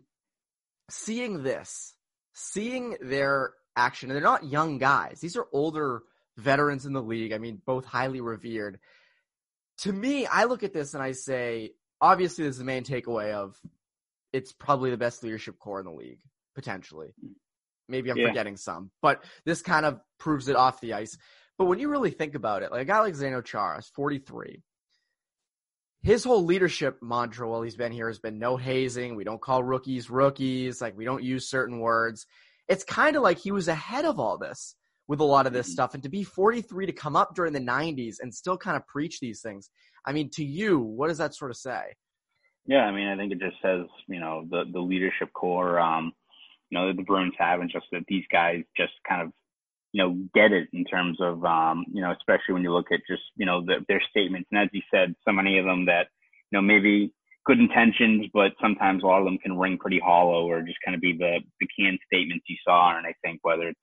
seeing 0.90 1.44
this, 1.44 1.94
seeing 2.34 2.96
their 3.02 3.54
action, 3.76 4.10
and 4.10 4.16
they're 4.16 4.24
not 4.24 4.46
young 4.46 4.78
guys. 4.78 5.20
These 5.20 5.36
are 5.36 5.46
older 5.52 6.04
veterans 6.38 6.86
in 6.86 6.94
the 6.94 7.02
league. 7.02 7.34
I 7.34 7.38
mean, 7.38 7.62
both 7.66 7.86
highly 7.86 8.22
revered. 8.22 8.80
To 9.80 9.94
me, 9.94 10.26
I 10.26 10.46
look 10.46 10.64
at 10.64 10.74
this 10.74 10.94
and 10.94 11.04
I 11.04 11.12
say, 11.12 11.72
obviously, 12.00 12.46
this 12.46 12.54
is 12.54 12.60
the 12.60 12.66
main 12.66 12.84
takeaway 12.84 13.34
of 13.34 13.56
it's 14.34 14.52
probably 14.52 14.92
the 14.92 14.98
best 14.98 15.24
leadership 15.24 15.60
core 15.60 15.80
in 15.80 15.86
the 15.86 15.92
league, 15.92 16.20
potentially. 16.56 17.14
Maybe 17.90 18.10
I'm 18.10 18.18
yeah. 18.18 18.28
forgetting 18.28 18.58
some, 18.58 18.92
but 19.02 19.24
this 19.46 19.62
kind 19.62 19.86
of 19.86 20.00
proves 20.20 20.48
it 20.48 20.56
off 20.56 20.82
the 20.82 20.94
ice. 20.94 21.18
But 21.58 21.66
when 21.66 21.80
you 21.80 21.90
really 21.90 22.12
think 22.12 22.36
about 22.36 22.64
it, 22.64 22.72
like 22.72 22.82
a 22.82 22.86
guy 22.86 23.00
like 23.00 23.14
Zdeno 23.14 23.44
Chara 23.44 23.80
is 23.80 23.88
43. 23.88 24.62
His 26.04 26.24
whole 26.24 26.46
leadership 26.46 27.00
mantra 27.02 27.50
while 27.50 27.64
he's 27.64 27.76
been 27.76 27.92
here 27.92 28.08
has 28.08 28.20
been 28.20 28.38
no 28.38 28.58
hazing. 28.58 29.16
We 29.16 29.24
don't 29.24 29.42
call 29.42 29.64
rookies 29.64 30.10
rookies. 30.10 30.82
Like 30.82 30.96
we 30.96 31.06
don't 31.06 31.24
use 31.24 31.50
certain 31.50 31.80
words. 31.80 32.28
It's 32.68 32.84
kind 32.84 33.16
of 33.16 33.24
like 33.24 33.40
he 33.40 33.52
was 33.52 33.68
ahead 33.68 34.06
of 34.06 34.20
all 34.20 34.38
this 34.38 34.76
with 35.08 35.20
a 35.20 35.24
lot 35.24 35.48
of 35.48 35.54
this 35.54 35.68
mm-hmm. 35.68 35.74
stuff. 35.74 35.94
And 35.94 36.04
to 36.04 36.10
be 36.10 36.24
43 36.24 36.86
to 36.86 36.92
come 36.92 37.16
up 37.16 37.36
during 37.36 37.54
the 37.54 37.60
90s 37.60 38.18
and 38.22 38.34
still 38.34 38.58
kind 38.58 38.76
of 38.76 38.86
preach 38.88 39.20
these 39.20 39.42
things, 39.42 39.70
I 40.06 40.12
mean, 40.12 40.30
to 40.32 40.44
you, 40.44 40.80
what 40.80 41.08
does 41.08 41.18
that 41.18 41.36
sort 41.36 41.52
of 41.52 41.58
say? 41.58 41.94
Yeah, 42.66 42.84
I 42.84 42.92
mean, 42.92 43.08
I 43.08 43.16
think 43.16 43.32
it 43.32 43.40
just 43.40 43.56
says, 43.62 43.86
you 44.08 44.20
know, 44.20 44.46
the 44.50 44.66
the 44.72 44.80
leadership 44.80 45.32
core, 45.34 45.80
um, 45.80 46.12
you 46.70 46.78
know, 46.78 46.88
that 46.88 46.98
the 46.98 47.04
Bruins 47.04 47.34
have, 47.38 47.62
and 47.62 47.72
just 47.72 47.86
that 47.94 48.04
these 48.10 48.26
guys 48.30 48.62
just 48.76 48.92
kind 49.08 49.22
of, 49.22 49.32
you 49.94 50.04
know, 50.04 50.18
get 50.36 50.52
it 50.52 50.68
in 50.74 50.84
terms 50.84 51.18
of, 51.22 51.46
um, 51.46 51.86
you 51.94 52.02
know, 52.02 52.12
especially 52.12 52.54
when 52.54 52.64
you 52.64 52.74
look 52.74 52.92
at 52.92 53.00
just, 53.10 53.24
you 53.38 53.46
know, 53.46 53.62
the, 53.66 53.86
their 53.88 54.02
statements. 54.10 54.50
And 54.52 54.60
as 54.60 54.68
you 54.74 54.82
said, 54.94 55.16
so 55.26 55.32
many 55.32 55.58
of 55.58 55.66
them 55.66 55.86
that, 55.86 56.08
you 56.52 56.58
know, 56.58 56.62
maybe 56.62 57.14
good 57.46 57.60
intentions, 57.60 58.26
but 58.34 58.52
sometimes 58.62 59.02
a 59.02 59.08
lot 59.08 59.20
of 59.20 59.26
them 59.26 59.38
can 59.38 59.58
ring 59.58 59.78
pretty 59.78 60.00
hollow 60.04 60.46
or 60.46 60.62
just 60.62 60.78
kind 60.84 60.94
of 60.94 61.00
be 61.00 61.14
the 61.14 61.40
the 61.62 61.68
canned 61.80 62.00
statements 62.06 62.46
you 62.50 62.58
saw, 62.66 62.98
and 62.98 63.08
I 63.08 63.14
think 63.24 63.40
whether 63.44 63.70
it's 63.70 63.80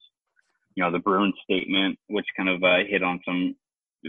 you 0.74 0.82
know 0.82 0.90
the 0.90 0.98
Bruins 0.98 1.34
statement, 1.44 1.98
which 2.08 2.26
kind 2.36 2.48
of 2.48 2.62
uh, 2.62 2.84
hit 2.88 3.02
on 3.02 3.20
some 3.24 3.54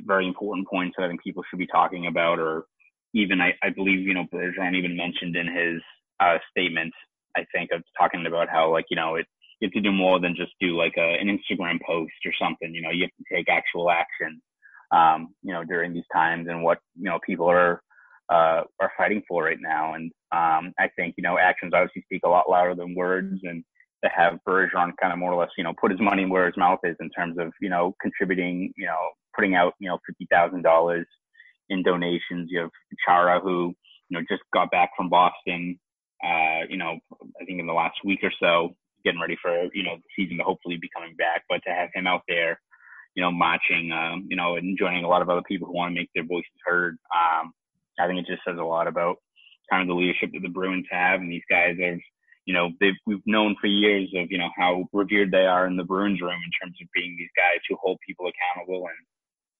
very 0.05 0.27
important 0.27 0.67
points 0.67 0.95
that 0.97 1.05
I 1.05 1.07
think 1.07 1.23
people 1.23 1.43
should 1.49 1.59
be 1.59 1.67
talking 1.67 2.07
about, 2.07 2.39
or 2.39 2.65
even 3.13 3.41
I, 3.41 3.53
I 3.63 3.69
believe 3.69 3.99
you 3.99 4.13
know 4.13 4.25
Bergeron 4.33 4.75
even 4.75 4.97
mentioned 4.97 5.35
in 5.35 5.47
his 5.47 5.81
uh, 6.19 6.37
statement, 6.51 6.93
I 7.35 7.45
think 7.53 7.71
of 7.71 7.83
talking 7.97 8.25
about 8.25 8.49
how 8.49 8.71
like 8.71 8.85
you 8.89 8.95
know 8.95 9.15
it 9.15 9.25
you 9.59 9.67
have 9.67 9.73
to 9.73 9.81
do 9.81 9.91
more 9.91 10.19
than 10.19 10.35
just 10.35 10.51
do 10.59 10.77
like 10.77 10.93
a, 10.97 11.17
an 11.19 11.27
Instagram 11.27 11.79
post 11.85 12.13
or 12.25 12.33
something. 12.39 12.73
You 12.73 12.81
know, 12.81 12.91
you 12.91 13.03
have 13.03 13.11
to 13.11 13.35
take 13.35 13.49
actual 13.49 13.89
action. 13.89 14.41
Um, 14.91 15.33
you 15.41 15.51
know, 15.51 15.63
during 15.63 15.93
these 15.93 16.03
times 16.13 16.47
and 16.47 16.61
what 16.63 16.77
you 16.95 17.05
know 17.05 17.19
people 17.25 17.49
are 17.49 17.81
uh, 18.29 18.61
are 18.79 18.91
fighting 18.97 19.23
for 19.27 19.43
right 19.43 19.57
now. 19.59 19.93
And 19.93 20.11
um, 20.31 20.73
I 20.79 20.89
think 20.95 21.15
you 21.17 21.23
know 21.23 21.37
actions 21.37 21.73
obviously 21.73 22.03
speak 22.03 22.21
a 22.25 22.29
lot 22.29 22.49
louder 22.49 22.75
than 22.75 22.95
words. 22.95 23.39
And 23.43 23.63
to 24.05 24.11
have 24.15 24.39
Bergeron 24.47 24.93
kind 25.01 25.13
of 25.13 25.19
more 25.19 25.33
or 25.33 25.39
less 25.39 25.51
you 25.57 25.63
know 25.63 25.73
put 25.79 25.91
his 25.91 25.99
money 25.99 26.25
where 26.25 26.45
his 26.45 26.57
mouth 26.57 26.79
is 26.83 26.95
in 26.99 27.09
terms 27.09 27.37
of 27.39 27.51
you 27.61 27.69
know 27.69 27.95
contributing, 28.01 28.73
you 28.77 28.85
know, 28.85 28.97
putting 29.35 29.55
out 29.55 29.73
you 29.79 29.89
know 29.89 29.99
fifty 30.07 30.27
thousand 30.31 30.61
dollars 30.61 31.05
in 31.69 31.83
donations. 31.83 32.49
You 32.49 32.61
have 32.61 32.71
Chara 33.05 33.39
who 33.39 33.73
you 34.09 34.17
know 34.17 34.25
just 34.29 34.43
got 34.53 34.71
back 34.71 34.91
from 34.95 35.09
Boston. 35.09 35.79
Uh, 36.23 36.65
you 36.69 36.77
know, 36.77 36.97
I 37.41 37.45
think 37.45 37.59
in 37.59 37.67
the 37.67 37.73
last 37.73 37.97
week 38.03 38.19
or 38.23 38.31
so, 38.39 38.75
getting 39.03 39.21
ready 39.21 39.37
for 39.41 39.67
you 39.73 39.83
know 39.83 39.95
the 39.95 40.09
season 40.15 40.37
to 40.37 40.43
hopefully 40.43 40.77
be 40.77 40.89
coming 40.95 41.15
back. 41.17 41.43
But 41.49 41.61
to 41.65 41.73
have 41.73 41.89
him 41.93 42.07
out 42.07 42.21
there, 42.27 42.59
you 43.15 43.23
know, 43.23 43.31
marching, 43.31 43.91
um, 43.91 44.27
you 44.29 44.35
know, 44.35 44.55
and 44.55 44.77
joining 44.77 45.05
a 45.05 45.07
lot 45.07 45.21
of 45.21 45.29
other 45.29 45.43
people 45.47 45.67
who 45.67 45.73
want 45.75 45.93
to 45.93 45.99
make 45.99 46.09
their 46.15 46.25
voices 46.25 46.49
heard, 46.65 46.97
um, 47.15 47.53
I 47.99 48.07
think 48.07 48.19
it 48.19 48.27
just 48.27 48.43
says 48.45 48.57
a 48.59 48.63
lot 48.63 48.87
about 48.87 49.17
kind 49.69 49.81
of 49.81 49.87
the 49.87 49.99
leadership 49.99 50.31
that 50.33 50.41
the 50.41 50.49
Bruins 50.49 50.85
have, 50.91 51.21
and 51.21 51.31
these 51.31 51.45
guys 51.49 51.77
have. 51.81 51.99
You 52.45 52.53
know, 52.53 52.69
they've 52.79 52.97
we've 53.05 53.25
known 53.25 53.55
for 53.59 53.67
years 53.67 54.09
of 54.15 54.27
you 54.29 54.37
know 54.37 54.49
how 54.57 54.85
revered 54.93 55.31
they 55.31 55.45
are 55.45 55.67
in 55.67 55.77
the 55.77 55.83
Bruins 55.83 56.21
room 56.21 56.31
in 56.31 56.51
terms 56.61 56.77
of 56.81 56.87
being 56.93 57.15
these 57.17 57.33
guys 57.35 57.61
who 57.67 57.77
hold 57.81 57.97
people 58.07 58.27
accountable 58.27 58.85
and 58.87 59.05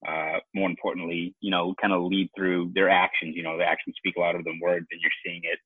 uh, 0.08 0.40
more 0.54 0.70
importantly, 0.70 1.34
you 1.42 1.50
know, 1.50 1.74
kind 1.82 1.94
of 1.94 2.04
lead 2.04 2.30
through 2.36 2.72
their 2.76 2.90
actions. 2.90 3.36
You 3.36 3.44
know, 3.44 3.58
the 3.58 3.66
actions 3.66 3.96
speak 3.98 4.16
louder 4.18 4.42
than 4.44 4.60
words, 4.62 4.86
and 4.92 5.02
you're 5.02 5.12
seeing 5.26 5.42
it 5.44 5.60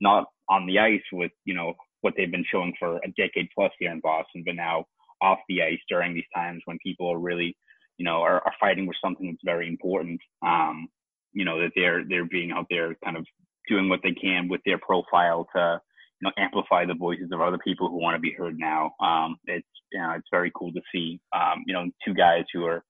not 0.00 0.26
on 0.48 0.66
the 0.66 0.78
ice 0.78 1.02
with, 1.12 1.30
you 1.44 1.54
know, 1.54 1.74
what 2.00 2.14
they've 2.16 2.30
been 2.30 2.44
showing 2.50 2.74
for 2.78 2.96
a 2.96 3.08
decade 3.16 3.48
plus 3.54 3.70
here 3.78 3.92
in 3.92 4.00
Boston, 4.00 4.42
but 4.44 4.56
now 4.56 4.84
off 5.20 5.38
the 5.48 5.62
ice 5.62 5.78
during 5.88 6.14
these 6.14 6.24
times 6.34 6.60
when 6.64 6.78
people 6.84 7.08
are 7.10 7.18
really, 7.18 7.56
you 7.98 8.04
know, 8.04 8.20
are, 8.22 8.40
are 8.44 8.54
fighting 8.58 8.86
with 8.86 8.96
something 9.02 9.26
that's 9.26 9.44
very 9.44 9.68
important. 9.68 10.20
Um, 10.44 10.88
you 11.32 11.44
know, 11.44 11.60
that 11.60 11.70
they're 11.76 12.04
they're 12.08 12.26
being 12.26 12.50
out 12.50 12.66
there 12.68 12.96
kind 13.04 13.16
of 13.16 13.24
doing 13.68 13.88
what 13.88 14.00
they 14.02 14.12
can 14.12 14.48
with 14.48 14.60
their 14.66 14.78
profile 14.78 15.46
to, 15.54 15.80
you 16.22 16.28
know, 16.28 16.32
amplify 16.38 16.86
the 16.86 16.94
voices 16.94 17.30
of 17.32 17.40
other 17.40 17.58
people 17.58 17.88
who 17.88 18.00
want 18.00 18.14
to 18.14 18.20
be 18.20 18.32
heard 18.32 18.58
now. 18.58 18.92
Um, 19.00 19.36
it's 19.46 19.66
you 19.92 20.00
know, 20.00 20.12
it's 20.12 20.28
very 20.30 20.52
cool 20.54 20.72
to 20.72 20.80
see 20.94 21.20
um, 21.34 21.64
you 21.66 21.74
know, 21.74 21.90
two 22.06 22.14
guys 22.14 22.44
who 22.52 22.64
are 22.64 22.84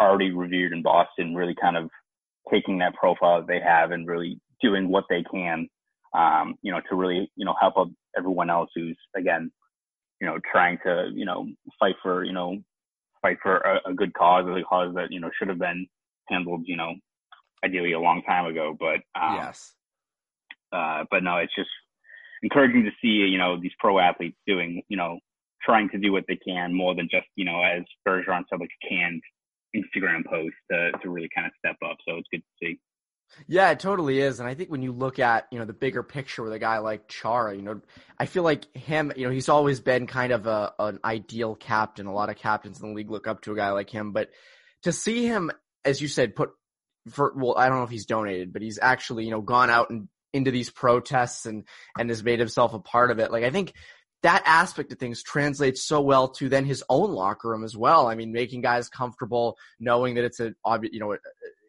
already 0.00 0.32
revered 0.32 0.72
in 0.72 0.82
Boston 0.82 1.34
really 1.34 1.54
kind 1.60 1.76
of 1.76 1.90
taking 2.50 2.78
that 2.78 2.94
profile 2.94 3.38
that 3.40 3.46
they 3.46 3.60
have 3.60 3.90
and 3.90 4.06
really 4.06 4.40
doing 4.62 4.88
what 4.88 5.04
they 5.10 5.22
can 5.30 5.68
um, 6.14 6.54
you 6.62 6.72
know, 6.72 6.80
to 6.88 6.96
really, 6.96 7.30
you 7.36 7.44
know, 7.44 7.54
help 7.60 7.74
everyone 8.16 8.50
else 8.50 8.70
who's 8.74 8.98
again, 9.16 9.50
you 10.20 10.26
know, 10.26 10.38
trying 10.50 10.78
to, 10.84 11.10
you 11.14 11.24
know, 11.24 11.46
fight 11.78 11.94
for, 12.02 12.24
you 12.24 12.32
know, 12.32 12.58
fight 13.22 13.36
for 13.42 13.58
a, 13.58 13.90
a 13.90 13.94
good 13.94 14.12
cause, 14.14 14.46
a 14.46 14.62
cause 14.64 14.94
that 14.94 15.08
you 15.10 15.20
know 15.20 15.30
should 15.38 15.48
have 15.48 15.58
been 15.58 15.86
handled, 16.28 16.62
you 16.64 16.76
know, 16.76 16.94
ideally 17.64 17.92
a 17.92 18.00
long 18.00 18.22
time 18.22 18.46
ago. 18.46 18.76
But 18.78 19.00
um, 19.20 19.36
yes, 19.36 19.74
uh, 20.72 21.04
but 21.10 21.22
no, 21.22 21.36
it's 21.36 21.54
just 21.54 21.70
encouraging 22.42 22.84
to 22.84 22.90
see, 23.02 23.26
you 23.26 23.38
know, 23.38 23.60
these 23.60 23.72
pro 23.78 23.98
athletes 23.98 24.36
doing, 24.46 24.82
you 24.88 24.96
know, 24.96 25.18
trying 25.62 25.88
to 25.90 25.98
do 25.98 26.12
what 26.12 26.24
they 26.28 26.36
can 26.36 26.74
more 26.74 26.94
than 26.94 27.08
just, 27.10 27.26
you 27.36 27.44
know, 27.44 27.62
as 27.62 27.82
Bergeron 28.06 28.44
said, 28.48 28.60
like 28.60 28.70
a 28.84 28.88
canned 28.88 29.22
Instagram 29.76 30.24
post 30.24 30.54
to 30.70 30.92
to 31.02 31.10
really 31.10 31.28
kind 31.34 31.46
of 31.46 31.52
step 31.58 31.76
up. 31.84 31.96
So 32.06 32.16
it's 32.16 32.28
good 32.30 32.38
to 32.40 32.66
see. 32.66 32.78
Yeah, 33.46 33.70
it 33.70 33.80
totally 33.80 34.20
is. 34.20 34.40
And 34.40 34.48
I 34.48 34.54
think 34.54 34.70
when 34.70 34.82
you 34.82 34.92
look 34.92 35.18
at, 35.18 35.48
you 35.50 35.58
know, 35.58 35.66
the 35.66 35.74
bigger 35.74 36.02
picture 36.02 36.42
with 36.42 36.52
a 36.52 36.58
guy 36.58 36.78
like 36.78 37.08
Chara, 37.08 37.54
you 37.54 37.60
know, 37.60 37.80
I 38.18 38.24
feel 38.24 38.42
like 38.42 38.74
him, 38.74 39.12
you 39.16 39.26
know, 39.26 39.30
he's 39.30 39.50
always 39.50 39.80
been 39.80 40.06
kind 40.06 40.32
of 40.32 40.46
a 40.46 40.72
an 40.78 40.98
ideal 41.04 41.54
captain. 41.54 42.06
A 42.06 42.12
lot 42.12 42.30
of 42.30 42.36
captains 42.36 42.80
in 42.80 42.88
the 42.88 42.94
league 42.94 43.10
look 43.10 43.26
up 43.26 43.42
to 43.42 43.52
a 43.52 43.56
guy 43.56 43.70
like 43.72 43.90
him. 43.90 44.12
But 44.12 44.30
to 44.82 44.92
see 44.92 45.26
him, 45.26 45.50
as 45.84 46.00
you 46.00 46.08
said, 46.08 46.36
put 46.36 46.50
for 47.10 47.32
well, 47.36 47.56
I 47.56 47.68
don't 47.68 47.78
know 47.78 47.84
if 47.84 47.90
he's 47.90 48.06
donated, 48.06 48.52
but 48.52 48.62
he's 48.62 48.78
actually, 48.80 49.24
you 49.24 49.30
know, 49.30 49.42
gone 49.42 49.70
out 49.70 49.90
and 49.90 50.08
into 50.32 50.50
these 50.50 50.70
protests 50.70 51.46
and 51.46 51.64
and 51.98 52.10
has 52.10 52.22
made 52.22 52.38
himself 52.38 52.74
a 52.74 52.78
part 52.78 53.10
of 53.10 53.18
it. 53.18 53.30
Like 53.30 53.44
I 53.44 53.50
think 53.50 53.72
that 54.22 54.42
aspect 54.46 54.92
of 54.92 54.98
things 54.98 55.22
translates 55.22 55.82
so 55.82 56.00
well 56.00 56.28
to 56.28 56.48
then 56.48 56.64
his 56.64 56.82
own 56.88 57.12
locker 57.12 57.50
room 57.50 57.62
as 57.62 57.76
well. 57.76 58.08
I 58.08 58.16
mean, 58.16 58.32
making 58.32 58.62
guys 58.62 58.88
comfortable, 58.88 59.56
knowing 59.78 60.16
that 60.16 60.24
it's 60.24 60.40
a, 60.40 60.54
you 60.90 60.98
know, 60.98 61.16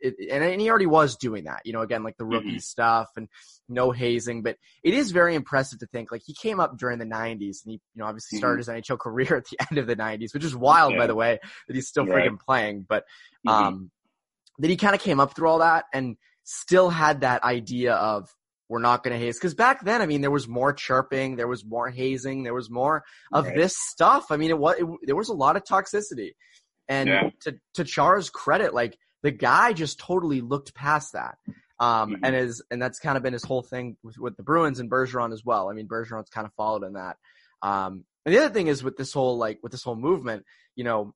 it, 0.02 0.16
and 0.32 0.60
he 0.60 0.70
already 0.70 0.88
was 0.88 1.16
doing 1.18 1.44
that, 1.44 1.62
you 1.66 1.74
know, 1.74 1.82
again, 1.82 2.04
like 2.04 2.18
the 2.18 2.26
rookie 2.26 2.48
mm-hmm. 2.48 2.58
stuff 2.58 3.10
and 3.18 3.28
no 3.68 3.92
hazing, 3.92 4.42
but 4.42 4.56
it 4.82 4.94
is 4.94 5.12
very 5.12 5.36
impressive 5.36 5.80
to 5.80 5.88
think 5.88 6.12
like 6.12 6.22
he 6.26 6.34
came 6.34 6.60
up 6.60 6.78
during 6.78 6.98
the 6.98 7.06
nineties 7.06 7.62
and 7.64 7.74
he, 7.74 7.82
you 7.94 8.00
know, 8.02 8.06
obviously 8.06 8.40
started 8.40 8.64
mm-hmm. 8.64 8.76
his 8.76 8.88
NHL 8.88 8.98
career 8.98 9.36
at 9.38 9.46
the 9.46 9.58
end 9.70 9.78
of 9.78 9.86
the 9.86 9.96
nineties, 9.96 10.34
which 10.34 10.44
is 10.44 10.56
wild, 10.56 10.94
yeah. 10.94 11.00
by 11.00 11.08
the 11.08 11.16
way, 11.16 11.40
that 11.68 11.76
he's 11.76 11.88
still 11.88 12.06
right. 12.06 12.30
freaking 12.30 12.40
playing, 12.40 12.86
but, 12.88 13.04
mm-hmm. 13.48 13.50
um, 13.50 13.92
that 14.58 14.70
he 14.70 14.76
kind 14.76 14.96
of 14.96 15.02
came 15.02 15.20
up 15.20 15.36
through 15.36 15.50
all 15.50 15.60
that 15.60 15.86
and 15.94 16.18
still 16.44 16.90
had 16.90 17.22
that 17.22 17.44
idea 17.44 17.94
of, 17.94 18.34
we're 18.70 18.80
not 18.80 19.04
going 19.04 19.20
to 19.20 19.26
haze. 19.26 19.40
Cause 19.40 19.56
back 19.56 19.84
then, 19.84 20.02
I 20.02 20.06
mean, 20.06 20.22
there 20.22 20.32
was 20.32 20.48
more 20.48 20.72
chirping, 20.72 21.36
there 21.36 21.48
was 21.48 21.66
more 21.66 21.90
hazing, 21.90 22.44
there 22.44 22.54
was 22.54 22.70
more 22.70 23.04
of 23.34 23.48
right. 23.48 23.56
this 23.56 23.76
stuff. 23.76 24.28
I 24.30 24.38
mean, 24.38 24.52
it 24.52 24.58
was, 24.60 24.76
it, 24.80 24.86
there 25.04 25.16
was 25.16 25.30
a 25.30 25.34
lot 25.34 25.58
of 25.58 25.64
toxicity. 25.64 26.34
And 26.88 27.10
yeah. 27.10 27.30
to, 27.42 27.56
to 27.74 27.84
Chara's 27.84 28.30
credit, 28.30 28.74
like 28.74 28.98
the 29.24 29.32
guy 29.32 29.74
just 29.74 30.00
totally 30.00 30.42
looked 30.42 30.74
past 30.74 31.14
that. 31.14 31.36
Um, 31.80 32.12
mm-hmm. 32.12 32.26
and 32.26 32.36
is, 32.36 32.62
and 32.70 32.82
that's 32.82 33.00
kind 33.00 33.18
of 33.18 33.24
been 33.24 33.34
his 33.34 33.44
whole 33.44 33.64
thing 33.64 33.98
with, 34.04 34.18
with 34.18 34.38
the 34.38 34.44
Bruins 34.44 34.80
and 34.80 34.92
Bergeron 34.92 35.34
as 35.34 35.44
well. 35.44 35.70
I 35.70 35.74
mean, 35.74 35.88
Bergeron's 35.88 36.30
kind 36.30 36.46
of 36.46 36.54
followed 36.54 36.84
in 36.84 36.94
that. 36.94 37.18
Um, 37.62 38.04
and 38.26 38.36
the 38.36 38.40
other 38.40 38.54
thing 38.54 38.68
is 38.68 38.84
with 38.84 38.98
this 38.98 39.14
whole, 39.14 39.38
like, 39.38 39.60
with 39.64 39.72
this 39.72 39.84
whole 39.84 39.96
movement, 39.96 40.46
you 40.76 40.84
know, 40.84 41.14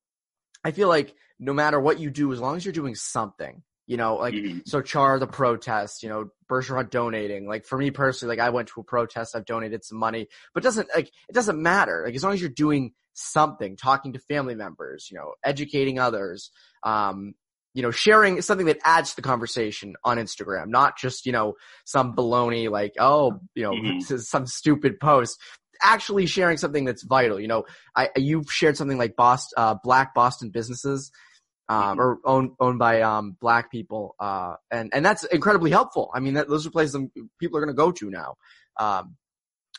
I 0.63 0.71
feel 0.71 0.87
like 0.87 1.13
no 1.39 1.53
matter 1.53 1.79
what 1.79 1.99
you 1.99 2.09
do, 2.09 2.31
as 2.31 2.39
long 2.39 2.55
as 2.55 2.65
you're 2.65 2.71
doing 2.71 2.95
something, 2.95 3.61
you 3.85 3.97
know, 3.97 4.15
like 4.15 4.33
mm-hmm. 4.33 4.59
so 4.65 4.81
Char 4.81 5.19
the 5.19 5.27
protest, 5.27 6.03
you 6.03 6.09
know, 6.09 6.29
Bergeron 6.49 6.89
donating. 6.89 7.47
Like 7.47 7.65
for 7.65 7.77
me 7.77 7.91
personally, 7.91 8.35
like 8.35 8.45
I 8.45 8.49
went 8.49 8.69
to 8.69 8.81
a 8.81 8.83
protest, 8.83 9.35
I've 9.35 9.45
donated 9.45 9.83
some 9.83 9.97
money, 9.97 10.27
but 10.53 10.63
doesn't 10.63 10.89
like 10.95 11.07
it 11.27 11.33
doesn't 11.33 11.61
matter. 11.61 12.03
Like 12.05 12.15
as 12.15 12.23
long 12.23 12.33
as 12.33 12.41
you're 12.41 12.49
doing 12.49 12.93
something, 13.13 13.75
talking 13.75 14.13
to 14.13 14.19
family 14.19 14.55
members, 14.55 15.09
you 15.11 15.17
know, 15.17 15.33
educating 15.43 15.99
others, 15.99 16.49
um, 16.83 17.33
you 17.73 17.81
know, 17.81 17.91
sharing 17.91 18.41
something 18.41 18.67
that 18.67 18.79
adds 18.83 19.11
to 19.11 19.15
the 19.17 19.21
conversation 19.21 19.95
on 20.03 20.17
Instagram, 20.17 20.67
not 20.67 20.97
just, 20.97 21.25
you 21.25 21.31
know, 21.31 21.55
some 21.85 22.15
baloney 22.15 22.69
like, 22.69 22.93
oh, 22.99 23.39
you 23.55 23.63
know, 23.63 23.71
mm-hmm. 23.71 24.17
some 24.17 24.47
stupid 24.47 24.99
post. 24.99 25.39
Actually 25.81 26.25
sharing 26.27 26.55
something 26.55 26.85
that's 26.85 27.03
vital. 27.03 27.39
You 27.39 27.47
know, 27.47 27.65
I, 27.95 28.09
you've 28.15 28.49
shared 28.49 28.77
something 28.77 28.97
like 28.97 29.17
Boston, 29.17 29.55
uh, 29.57 29.75
black 29.83 30.13
Boston 30.13 30.49
businesses 30.49 31.11
um, 31.69 31.81
mm-hmm. 31.81 31.99
or 31.99 32.19
owned 32.25 32.51
owned 32.59 32.79
by 32.79 33.01
um, 33.01 33.37
black 33.39 33.71
people, 33.71 34.15
uh, 34.19 34.55
and 34.71 34.91
and 34.93 35.05
that's 35.05 35.23
incredibly 35.25 35.71
helpful. 35.71 36.11
I 36.13 36.19
mean, 36.19 36.35
that, 36.35 36.49
those 36.49 36.65
are 36.67 36.71
places 36.71 36.99
people 37.39 37.57
are 37.57 37.61
going 37.61 37.73
to 37.75 37.79
go 37.79 37.91
to 37.91 38.09
now. 38.09 38.35
Um, 38.77 39.15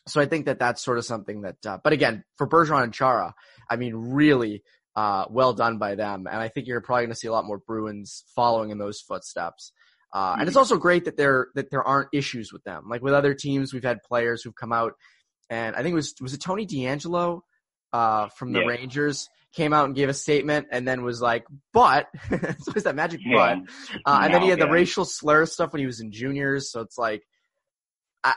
so 0.06 0.20
I 0.20 0.26
think 0.26 0.46
that 0.46 0.58
that's 0.58 0.82
sort 0.82 0.98
of 0.98 1.04
something 1.04 1.42
that. 1.42 1.56
Uh, 1.66 1.78
but 1.82 1.92
again, 1.92 2.24
for 2.36 2.48
Bergeron 2.48 2.84
and 2.84 2.94
Chara, 2.94 3.34
I 3.68 3.76
mean, 3.76 3.94
really 3.94 4.62
uh, 4.96 5.26
well 5.30 5.52
done 5.52 5.78
by 5.78 5.94
them, 5.94 6.26
and 6.26 6.36
I 6.36 6.48
think 6.48 6.66
you're 6.66 6.80
probably 6.80 7.04
going 7.04 7.12
to 7.12 7.18
see 7.18 7.28
a 7.28 7.32
lot 7.32 7.44
more 7.44 7.58
Bruins 7.58 8.24
following 8.34 8.70
in 8.70 8.78
those 8.78 9.00
footsteps. 9.00 9.72
Uh, 10.12 10.32
mm-hmm. 10.32 10.40
And 10.40 10.48
it's 10.48 10.54
mm-hmm. 10.54 10.60
also 10.60 10.78
great 10.78 11.04
that 11.04 11.16
there 11.16 11.48
that 11.54 11.70
there 11.70 11.82
aren't 11.82 12.08
issues 12.12 12.52
with 12.52 12.64
them. 12.64 12.84
Like 12.88 13.02
with 13.02 13.14
other 13.14 13.34
teams, 13.34 13.74
we've 13.74 13.84
had 13.84 14.02
players 14.02 14.42
who've 14.42 14.54
come 14.54 14.72
out, 14.72 14.92
and 15.50 15.76
I 15.76 15.82
think 15.82 15.92
it 15.92 15.96
was 15.96 16.14
was 16.20 16.32
it 16.32 16.40
Tony 16.40 16.66
DeAngelo 16.66 17.40
uh, 17.94 18.28
from 18.30 18.52
the 18.52 18.58
yeah. 18.58 18.66
Rangers 18.66 19.30
came 19.54 19.72
out 19.72 19.84
and 19.84 19.94
gave 19.94 20.08
a 20.08 20.14
statement 20.14 20.66
and 20.72 20.86
then 20.86 21.04
was 21.04 21.22
like, 21.22 21.46
but, 21.72 22.08
it's 22.30 22.82
that 22.82 22.96
magic 22.96 23.20
yeah. 23.24 23.54
but. 23.54 24.02
Uh, 24.04 24.20
and 24.24 24.34
then 24.34 24.42
he 24.42 24.48
had 24.48 24.58
the 24.58 24.68
racial 24.68 25.04
slur 25.04 25.46
stuff 25.46 25.72
when 25.72 25.78
he 25.78 25.86
was 25.86 26.00
in 26.00 26.10
juniors. 26.10 26.72
So 26.72 26.80
it's 26.80 26.98
like, 26.98 27.22
I, 28.24 28.34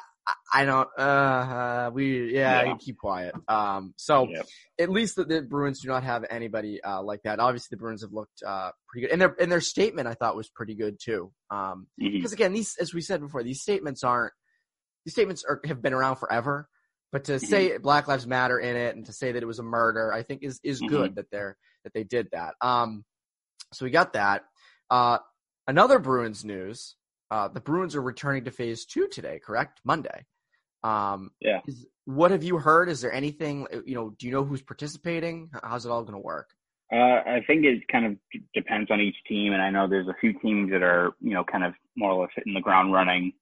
I, 0.54 0.66
don't, 0.66 0.88
uh, 0.96 1.02
uh 1.02 1.92
we, 1.92 2.36
yeah, 2.36 2.66
yeah. 2.66 2.76
keep 2.78 3.00
quiet. 3.00 3.34
Um, 3.48 3.96
so 3.98 4.28
yep. 4.30 4.46
at 4.80 4.90
least 4.90 5.16
the, 5.16 5.24
the, 5.24 5.42
Bruins 5.42 5.82
do 5.82 5.88
not 5.88 6.04
have 6.04 6.24
anybody, 6.30 6.84
uh, 6.84 7.02
like 7.02 7.24
that. 7.24 7.40
Obviously 7.40 7.70
the 7.72 7.80
Bruins 7.80 8.04
have 8.04 8.14
looked, 8.14 8.44
uh, 8.46 8.70
pretty 8.88 9.08
good. 9.08 9.14
And 9.14 9.22
their, 9.22 9.36
and 9.40 9.52
their 9.52 9.62
statement 9.62 10.08
I 10.08 10.14
thought 10.14 10.36
was 10.36 10.50
pretty 10.50 10.76
good 10.76 11.00
too. 11.04 11.32
Um, 11.50 11.88
mm-hmm. 12.00 12.22
cause 12.22 12.34
again, 12.34 12.54
these, 12.54 12.76
as 12.80 12.94
we 12.94 13.02
said 13.02 13.22
before, 13.22 13.42
these 13.42 13.62
statements 13.62 14.04
aren't, 14.04 14.34
these 15.04 15.14
statements 15.14 15.44
are, 15.50 15.62
have 15.66 15.82
been 15.82 15.94
around 15.94 16.18
forever. 16.18 16.70
But 17.18 17.24
to 17.24 17.40
say 17.54 17.70
mm-hmm. 17.70 17.82
Black 17.82 18.08
Lives 18.08 18.28
Matter 18.28 18.60
in 18.60 18.76
it 18.76 18.96
and 18.96 19.04
to 19.08 19.12
say 19.12 19.32
that 19.32 19.42
it 19.42 19.48
was 19.48 19.58
a 19.58 19.64
murder, 19.64 20.14
I 20.14 20.22
think 20.22 20.44
is 20.44 20.60
is 20.64 20.80
mm-hmm. 20.80 20.96
good 20.96 21.16
that 21.16 21.32
they're 21.32 21.58
that 21.84 21.94
they 21.94 22.04
did 22.04 22.28
that. 22.32 22.54
Um, 22.62 23.04
so 23.74 23.86
we 23.86 23.92
got 23.92 24.14
that. 24.14 24.44
Uh, 24.92 25.18
another 25.68 25.98
Bruins 25.98 26.46
news. 26.46 26.96
Uh, 27.32 27.48
the 27.48 27.60
Bruins 27.60 27.96
are 27.96 28.02
returning 28.02 28.44
to 28.44 28.52
Phase 28.52 28.86
Two 28.86 29.08
today, 29.08 29.40
correct? 29.44 29.82
Monday. 29.84 30.26
Um, 30.84 31.32
yeah. 31.42 31.62
Is, 31.66 31.88
what 32.06 32.30
have 32.30 32.44
you 32.44 32.60
heard? 32.60 32.88
Is 32.88 33.02
there 33.02 33.12
anything, 33.12 33.66
you 33.86 33.96
know, 33.96 34.12
do 34.12 34.28
you 34.28 34.32
know 34.32 34.46
who's 34.46 34.62
participating? 34.62 35.50
How's 35.64 35.88
it 35.88 35.92
all 35.92 36.04
going 36.04 36.14
to 36.14 36.20
work? 36.20 36.52
Uh, 36.94 36.98
I 36.98 37.44
think 37.48 37.66
it 37.66 37.86
kind 37.92 38.06
of 38.06 38.42
depends 38.54 38.92
on 38.92 39.02
each 39.02 39.18
team, 39.28 39.54
and 39.54 39.62
I 39.62 39.72
know 39.72 39.90
there's 39.90 40.08
a 40.08 40.16
few 40.22 40.40
teams 40.40 40.72
that 40.72 40.84
are, 40.84 41.14
you 41.20 41.34
know, 41.34 41.44
kind 41.44 41.66
of 41.66 41.74
more 41.98 42.12
or 42.12 42.22
less 42.22 42.32
hitting 42.36 42.54
the 42.54 42.62
ground 42.62 42.94
running, 42.94 43.34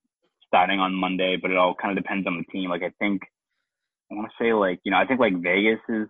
starting 0.48 0.80
on 0.80 0.94
Monday. 0.94 1.36
But 1.36 1.50
it 1.50 1.58
all 1.58 1.74
kind 1.74 1.96
of 1.96 2.02
depends 2.02 2.26
on 2.26 2.38
the 2.38 2.52
team. 2.52 2.70
Like 2.70 2.82
I 2.82 2.90
think, 2.98 3.22
I 4.10 4.14
want 4.14 4.30
to 4.30 4.44
say 4.44 4.52
like, 4.52 4.80
you 4.84 4.92
know, 4.92 4.98
I 4.98 5.06
think 5.06 5.20
like 5.20 5.40
Vegas 5.42 5.80
is 5.88 6.08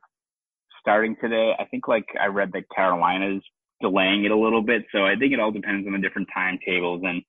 starting 0.81 1.17
today. 1.21 1.55
I 1.59 1.65
think 1.65 1.89
like 1.89 2.07
I 2.21 2.27
read 2.27 2.53
that 2.53 2.65
Carolina's 2.75 3.43
delaying 3.81 4.25
it 4.25 4.31
a 4.31 4.37
little 4.37 4.63
bit. 4.63 4.85
So 4.93 5.05
I 5.05 5.17
think 5.17 5.33
it 5.33 5.41
all 5.41 5.51
depends 5.51 5.87
on 5.87 5.93
the 5.93 5.99
different 5.99 6.29
timetables 6.35 7.03
and 7.05 7.23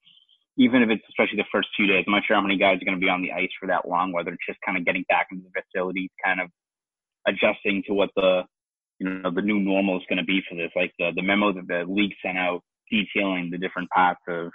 even 0.58 0.82
if 0.82 0.90
it's 0.90 1.04
especially 1.10 1.38
the 1.38 1.52
first 1.52 1.70
two 1.78 1.86
days, 1.86 2.04
I'm 2.08 2.14
not 2.14 2.24
sure 2.26 2.36
how 2.36 2.42
many 2.42 2.58
guys 2.58 2.82
are 2.82 2.86
going 2.86 3.00
to 3.00 3.04
be 3.04 3.10
on 3.10 3.22
the 3.22 3.32
ice 3.32 3.50
for 3.60 3.68
that 3.68 3.88
long, 3.88 4.12
whether 4.12 4.32
it's 4.32 4.46
just 4.48 4.60
kind 4.66 4.78
of 4.78 4.86
getting 4.86 5.06
back 5.08 5.28
into 5.32 5.46
the 5.46 5.62
facilities, 5.62 6.10
kind 6.24 6.42
of 6.42 6.50
adjusting 7.28 7.84
to 7.88 7.94
what 7.94 8.10
the, 8.16 8.42
you 9.00 9.08
know, 9.08 9.30
the 9.30 9.42
new 9.42 9.60
normal 9.60 9.98
is 9.98 10.04
going 10.10 10.18
to 10.18 10.26
be 10.26 10.42
for 10.50 10.56
this. 10.56 10.72
Like 10.76 10.94
the, 10.98 11.12
the 11.16 11.22
memo 11.22 11.54
that 11.54 11.68
the 11.68 11.86
league 11.88 12.14
sent 12.26 12.40
out 12.40 12.62
detailing 12.90 13.52
the 13.52 13.60
different 13.60 13.90
parts 13.92 14.22
of, 14.28 14.52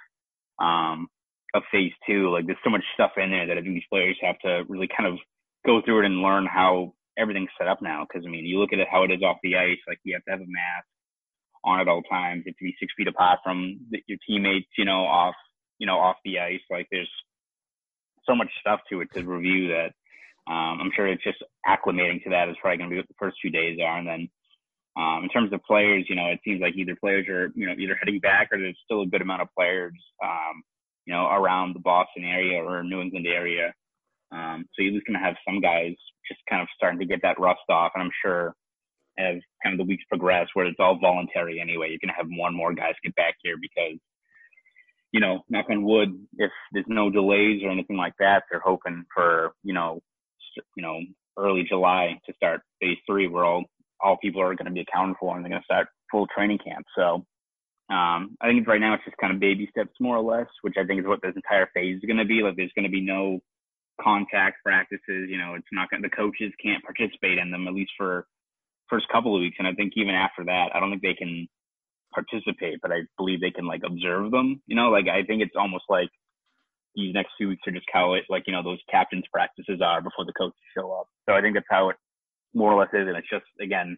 um, 0.58 1.06
of 1.54 1.62
phase 1.70 1.92
two. 2.04 2.30
Like 2.30 2.46
there's 2.46 2.58
so 2.64 2.70
much 2.70 2.84
stuff 2.94 3.12
in 3.16 3.30
there 3.30 3.46
that 3.46 3.56
I 3.56 3.62
think 3.62 3.74
these 3.74 3.90
players 3.90 4.16
have 4.22 4.38
to 4.40 4.64
really 4.68 4.88
kind 4.88 5.12
of 5.12 5.20
go 5.66 5.80
through 5.84 6.00
it 6.00 6.06
and 6.06 6.22
learn 6.22 6.46
how 6.46 6.94
everything's 7.18 7.50
set 7.58 7.68
up 7.68 7.82
now. 7.82 8.06
Cause 8.12 8.22
I 8.26 8.30
mean, 8.30 8.44
you 8.44 8.58
look 8.58 8.72
at 8.72 8.78
it, 8.78 8.88
how 8.90 9.04
it 9.04 9.10
is 9.10 9.22
off 9.22 9.38
the 9.42 9.56
ice, 9.56 9.78
like 9.86 9.98
you 10.04 10.14
have 10.14 10.24
to 10.24 10.30
have 10.30 10.40
a 10.40 10.48
mask 10.48 10.86
on 11.64 11.80
at 11.80 11.88
all 11.88 12.02
times. 12.02 12.42
You 12.44 12.50
have 12.50 12.58
to 12.58 12.64
be 12.64 12.76
six 12.80 12.92
feet 12.96 13.08
apart 13.08 13.40
from 13.44 13.80
the, 13.90 14.02
your 14.06 14.18
teammates, 14.26 14.68
you 14.76 14.84
know, 14.84 15.04
off 15.04 15.34
you 15.82 15.86
know, 15.86 15.98
off 15.98 16.16
the 16.24 16.38
ice. 16.38 16.60
Like 16.70 16.86
there's 16.92 17.10
so 18.24 18.36
much 18.36 18.48
stuff 18.60 18.80
to 18.90 19.00
it 19.00 19.08
to 19.14 19.24
review 19.24 19.68
that 19.68 19.90
um, 20.46 20.78
I'm 20.80 20.90
sure 20.94 21.08
it's 21.08 21.24
just 21.24 21.42
acclimating 21.66 22.22
to 22.22 22.30
that 22.30 22.48
is 22.48 22.56
probably 22.60 22.78
going 22.78 22.90
to 22.90 22.94
be 22.94 23.00
what 23.00 23.08
the 23.08 23.18
first 23.18 23.36
few 23.42 23.50
days 23.50 23.78
are. 23.82 23.98
And 23.98 24.06
then 24.06 24.28
um, 24.96 25.24
in 25.24 25.28
terms 25.28 25.52
of 25.52 25.62
players, 25.64 26.06
you 26.08 26.14
know, 26.14 26.26
it 26.26 26.38
seems 26.44 26.60
like 26.60 26.74
either 26.76 26.94
players 26.94 27.26
are, 27.28 27.50
you 27.56 27.66
know, 27.66 27.74
either 27.78 27.96
heading 27.98 28.20
back 28.20 28.50
or 28.52 28.58
there's 28.58 28.78
still 28.84 29.02
a 29.02 29.06
good 29.06 29.22
amount 29.22 29.42
of 29.42 29.48
players, 29.58 29.94
um, 30.22 30.62
you 31.04 31.12
know, 31.12 31.26
around 31.26 31.74
the 31.74 31.80
Boston 31.80 32.24
area 32.24 32.62
or 32.62 32.84
New 32.84 33.00
England 33.00 33.26
area. 33.26 33.74
Um, 34.32 34.64
so 34.72 34.82
you're 34.82 34.94
just 34.94 35.06
going 35.06 35.18
to 35.18 35.24
have 35.24 35.36
some 35.46 35.60
guys 35.60 35.92
just 36.26 36.40
kind 36.48 36.62
of 36.62 36.68
starting 36.74 37.00
to 37.00 37.06
get 37.06 37.22
that 37.22 37.38
rust 37.38 37.60
off. 37.68 37.92
And 37.94 38.02
I'm 38.02 38.10
sure 38.24 38.54
as 39.18 39.36
kind 39.62 39.74
of 39.74 39.78
the 39.78 39.88
weeks 39.88 40.04
progress, 40.08 40.48
where 40.54 40.66
it's 40.66 40.80
all 40.80 40.98
voluntary 40.98 41.60
anyway, 41.60 41.90
you're 41.90 42.00
going 42.02 42.14
to 42.14 42.16
have 42.16 42.30
more 42.30 42.48
and 42.48 42.56
more 42.56 42.72
guys 42.72 42.94
get 43.04 43.14
back 43.14 43.34
here 43.42 43.56
because 43.60 43.98
you 45.12 45.20
know, 45.20 45.44
knock 45.48 45.66
on 45.70 45.84
wood, 45.84 46.08
if 46.38 46.50
there's 46.72 46.86
no 46.88 47.10
delays 47.10 47.62
or 47.62 47.70
anything 47.70 47.96
like 47.96 48.14
that, 48.18 48.44
they're 48.50 48.62
hoping 48.64 49.04
for, 49.14 49.52
you 49.62 49.74
know, 49.74 50.00
you 50.76 50.82
know, 50.82 51.00
early 51.38 51.64
July 51.68 52.18
to 52.26 52.34
start 52.34 52.62
phase 52.80 52.96
three 53.06 53.28
where 53.28 53.44
all, 53.44 53.64
all 54.00 54.16
people 54.16 54.40
are 54.40 54.54
going 54.54 54.66
to 54.66 54.72
be 54.72 54.80
accounted 54.80 55.16
for 55.20 55.36
and 55.36 55.44
they're 55.44 55.50
going 55.50 55.60
to 55.60 55.64
start 55.66 55.88
full 56.10 56.26
training 56.34 56.58
camp. 56.64 56.86
So, 56.96 57.26
um, 57.90 58.36
I 58.40 58.48
think 58.48 58.66
right 58.66 58.80
now 58.80 58.94
it's 58.94 59.04
just 59.04 59.18
kind 59.18 59.34
of 59.34 59.40
baby 59.40 59.68
steps 59.70 59.92
more 60.00 60.16
or 60.16 60.22
less, 60.22 60.48
which 60.62 60.74
I 60.78 60.84
think 60.84 61.00
is 61.00 61.06
what 61.06 61.20
this 61.22 61.36
entire 61.36 61.68
phase 61.74 61.96
is 61.96 62.06
going 62.06 62.16
to 62.16 62.24
be. 62.24 62.40
Like 62.42 62.56
there's 62.56 62.72
going 62.74 62.86
to 62.86 62.90
be 62.90 63.02
no 63.02 63.40
contact 64.02 64.62
practices. 64.64 65.28
You 65.28 65.38
know, 65.38 65.54
it's 65.54 65.66
not 65.72 65.90
going 65.90 66.02
the 66.02 66.10
coaches 66.10 66.52
can't 66.62 66.82
participate 66.82 67.38
in 67.38 67.50
them 67.50 67.68
at 67.68 67.74
least 67.74 67.92
for 67.96 68.26
first 68.88 69.06
couple 69.08 69.34
of 69.34 69.40
weeks. 69.40 69.56
And 69.58 69.68
I 69.68 69.72
think 69.72 69.92
even 69.96 70.14
after 70.14 70.44
that, 70.44 70.70
I 70.74 70.80
don't 70.80 70.90
think 70.90 71.02
they 71.02 71.14
can 71.14 71.48
participate, 72.12 72.80
but 72.82 72.92
I 72.92 73.02
believe 73.16 73.40
they 73.40 73.50
can 73.50 73.66
like 73.66 73.82
observe 73.84 74.30
them. 74.30 74.62
You 74.66 74.76
know, 74.76 74.90
like 74.90 75.06
I 75.08 75.22
think 75.24 75.42
it's 75.42 75.56
almost 75.56 75.84
like 75.88 76.10
these 76.94 77.14
next 77.14 77.32
few 77.38 77.48
weeks 77.48 77.62
are 77.66 77.72
just 77.72 77.86
how 77.92 78.14
it 78.14 78.24
like 78.28 78.44
you 78.46 78.52
know 78.52 78.62
those 78.62 78.80
captains 78.90 79.24
practices 79.32 79.80
are 79.82 80.02
before 80.02 80.24
the 80.26 80.36
coaches 80.36 80.60
show 80.76 80.92
up. 80.92 81.08
So 81.28 81.34
I 81.34 81.40
think 81.40 81.54
that's 81.54 81.66
how 81.70 81.88
it 81.88 81.96
more 82.54 82.72
or 82.72 82.78
less 82.78 82.92
is, 82.92 83.08
and 83.08 83.16
it's 83.16 83.30
just 83.30 83.46
again 83.60 83.96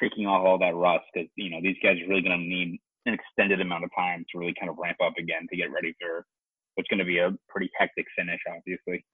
shaking 0.00 0.26
off 0.26 0.44
all 0.44 0.58
that 0.58 0.74
rust 0.74 1.04
because 1.12 1.28
you 1.36 1.50
know 1.50 1.60
these 1.62 1.76
guys 1.82 2.00
are 2.00 2.08
really 2.08 2.22
going 2.22 2.38
to 2.38 2.44
need 2.44 2.80
an 3.06 3.14
extended 3.14 3.60
amount 3.60 3.84
of 3.84 3.90
time 3.94 4.24
to 4.32 4.38
really 4.38 4.54
kind 4.58 4.70
of 4.70 4.78
ramp 4.78 4.96
up 5.04 5.12
again 5.18 5.46
to 5.50 5.56
get 5.56 5.70
ready 5.70 5.94
for 6.00 6.24
what's 6.74 6.88
going 6.88 6.98
to 6.98 7.04
be 7.04 7.18
a 7.18 7.30
pretty 7.48 7.70
hectic 7.78 8.06
finish, 8.16 8.40
obviously. 8.48 9.04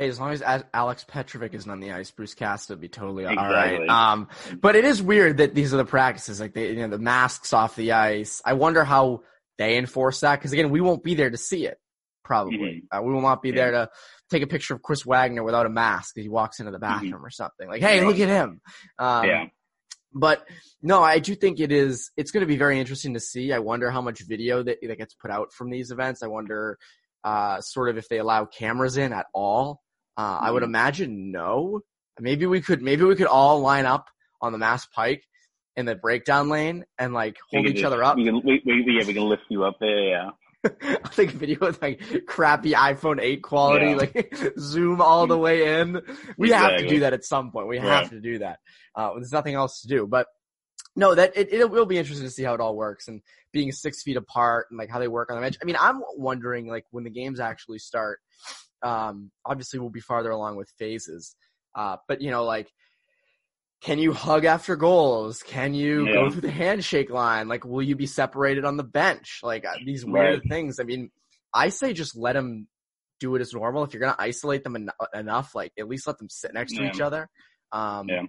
Hey, 0.00 0.08
as 0.08 0.18
long 0.18 0.32
as 0.32 0.42
Alex 0.72 1.04
Petrovic 1.06 1.52
isn't 1.52 1.70
on 1.70 1.78
the 1.78 1.92
ice, 1.92 2.10
Bruce 2.10 2.32
Cassidy 2.32 2.72
will 2.72 2.80
be 2.80 2.88
totally 2.88 3.24
exactly. 3.24 3.44
all 3.44 3.52
right. 3.52 3.86
Um, 3.86 4.28
but 4.58 4.74
it 4.74 4.86
is 4.86 5.02
weird 5.02 5.36
that 5.36 5.54
these 5.54 5.74
are 5.74 5.76
the 5.76 5.84
practices, 5.84 6.40
like 6.40 6.54
they, 6.54 6.70
you 6.70 6.76
know, 6.76 6.88
the 6.88 6.98
masks 6.98 7.52
off 7.52 7.76
the 7.76 7.92
ice. 7.92 8.40
I 8.42 8.54
wonder 8.54 8.82
how 8.82 9.24
they 9.58 9.76
enforce 9.76 10.20
that 10.20 10.38
because 10.38 10.54
again, 10.54 10.70
we 10.70 10.80
won't 10.80 11.04
be 11.04 11.16
there 11.16 11.28
to 11.28 11.36
see 11.36 11.66
it. 11.66 11.76
Probably, 12.24 12.56
mm-hmm. 12.56 12.98
uh, 12.98 13.02
we 13.02 13.12
will 13.12 13.20
not 13.20 13.42
be 13.42 13.50
yeah. 13.50 13.56
there 13.56 13.70
to 13.72 13.90
take 14.30 14.42
a 14.42 14.46
picture 14.46 14.72
of 14.72 14.80
Chris 14.80 15.04
Wagner 15.04 15.42
without 15.42 15.66
a 15.66 15.68
mask 15.68 16.16
as 16.16 16.24
he 16.24 16.30
walks 16.30 16.60
into 16.60 16.72
the 16.72 16.78
mm-hmm. 16.78 16.94
bathroom 16.94 17.12
mm-hmm. 17.12 17.26
or 17.26 17.30
something. 17.30 17.68
Like, 17.68 17.82
hey, 17.82 18.02
look 18.02 18.18
at 18.18 18.28
him. 18.28 18.62
Um, 18.98 19.26
yeah. 19.26 19.44
But 20.14 20.48
no, 20.80 21.02
I 21.02 21.18
do 21.18 21.34
think 21.34 21.60
it 21.60 21.72
is. 21.72 22.10
It's 22.16 22.30
going 22.30 22.40
to 22.40 22.46
be 22.46 22.56
very 22.56 22.80
interesting 22.80 23.12
to 23.12 23.20
see. 23.20 23.52
I 23.52 23.58
wonder 23.58 23.90
how 23.90 24.00
much 24.00 24.20
video 24.20 24.62
that 24.62 24.78
that 24.80 24.96
gets 24.96 25.12
put 25.12 25.30
out 25.30 25.52
from 25.52 25.68
these 25.68 25.90
events. 25.90 26.22
I 26.22 26.28
wonder, 26.28 26.78
uh, 27.22 27.60
sort 27.60 27.90
of 27.90 27.98
if 27.98 28.08
they 28.08 28.16
allow 28.16 28.46
cameras 28.46 28.96
in 28.96 29.12
at 29.12 29.26
all. 29.34 29.82
Uh, 30.16 30.38
I 30.40 30.50
would 30.50 30.62
mm-hmm. 30.62 30.70
imagine 30.70 31.32
no. 31.32 31.80
Maybe 32.18 32.46
we 32.46 32.60
could 32.60 32.82
maybe 32.82 33.04
we 33.04 33.16
could 33.16 33.26
all 33.26 33.60
line 33.60 33.86
up 33.86 34.08
on 34.42 34.52
the 34.52 34.58
Mass 34.58 34.86
Pike 34.86 35.24
in 35.76 35.86
the 35.86 35.94
breakdown 35.94 36.48
lane 36.48 36.84
and 36.98 37.14
like 37.14 37.38
hold 37.50 37.66
each 37.66 37.76
just, 37.76 37.84
other 37.84 38.02
up. 38.02 38.16
We 38.16 38.24
can, 38.24 38.42
we, 38.44 38.62
we, 38.64 38.84
yeah, 38.86 39.06
we 39.06 39.14
can 39.14 39.24
lift 39.24 39.44
you 39.48 39.64
up 39.64 39.76
there. 39.80 40.08
Yeah. 40.08 40.30
I 40.82 41.08
think 41.08 41.32
video 41.32 41.58
with 41.60 41.80
like 41.80 42.26
crappy 42.26 42.72
iPhone 42.72 43.20
8 43.20 43.42
quality, 43.42 43.86
yeah. 43.86 43.96
like 43.96 44.34
zoom 44.58 45.00
all 45.00 45.26
the 45.26 45.38
way 45.38 45.80
in. 45.80 46.00
We 46.36 46.48
exactly. 46.48 46.72
have 46.72 46.82
to 46.82 46.88
do 46.88 47.00
that 47.00 47.14
at 47.14 47.24
some 47.24 47.50
point. 47.50 47.68
We 47.68 47.78
have 47.78 47.88
right. 47.88 48.10
to 48.10 48.20
do 48.20 48.38
that. 48.40 48.58
Uh, 48.94 49.14
there's 49.14 49.32
nothing 49.32 49.54
else 49.54 49.80
to 49.82 49.88
do, 49.88 50.06
but 50.06 50.26
no, 50.96 51.14
that 51.14 51.36
it, 51.36 51.52
it 51.52 51.70
will 51.70 51.86
be 51.86 51.98
interesting 51.98 52.26
to 52.26 52.32
see 52.32 52.42
how 52.42 52.54
it 52.54 52.60
all 52.60 52.76
works 52.76 53.08
and 53.08 53.22
being 53.52 53.72
six 53.72 54.02
feet 54.02 54.16
apart 54.16 54.66
and 54.70 54.78
like 54.78 54.90
how 54.90 54.98
they 54.98 55.08
work 55.08 55.30
on 55.30 55.36
the 55.36 55.42
bench. 55.42 55.56
I 55.62 55.64
mean, 55.64 55.76
I'm 55.78 56.02
wondering 56.16 56.66
like 56.66 56.84
when 56.90 57.04
the 57.04 57.10
games 57.10 57.40
actually 57.40 57.78
start, 57.78 58.20
um, 58.82 59.30
obviously 59.44 59.78
we'll 59.78 59.90
be 59.90 60.00
farther 60.00 60.30
along 60.30 60.56
with 60.56 60.70
phases. 60.78 61.36
Uh, 61.74 61.96
but 62.08 62.20
you 62.20 62.30
know, 62.30 62.44
like, 62.44 62.70
can 63.80 63.98
you 63.98 64.12
hug 64.12 64.44
after 64.44 64.76
goals? 64.76 65.42
Can 65.42 65.72
you 65.72 66.06
yeah. 66.06 66.12
go 66.14 66.30
through 66.30 66.42
the 66.42 66.50
handshake 66.50 67.10
line? 67.10 67.48
Like, 67.48 67.64
will 67.64 67.82
you 67.82 67.96
be 67.96 68.06
separated 68.06 68.64
on 68.64 68.76
the 68.76 68.84
bench? 68.84 69.40
Like 69.42 69.64
uh, 69.64 69.74
these 69.84 70.04
weird 70.04 70.40
right. 70.40 70.48
things. 70.48 70.78
I 70.80 70.84
mean, 70.84 71.10
I 71.54 71.70
say 71.70 71.92
just 71.92 72.16
let 72.16 72.34
them 72.34 72.68
do 73.20 73.34
it 73.36 73.40
as 73.40 73.52
normal. 73.54 73.84
If 73.84 73.92
you're 73.92 74.00
going 74.00 74.14
to 74.14 74.22
isolate 74.22 74.64
them 74.64 74.76
en- 74.76 74.90
enough, 75.14 75.54
like 75.54 75.72
at 75.78 75.88
least 75.88 76.06
let 76.06 76.18
them 76.18 76.28
sit 76.28 76.52
next 76.52 76.74
to 76.76 76.84
each 76.84 77.00
other. 77.00 77.28
Um, 77.72 78.08
yeah. 78.08 78.22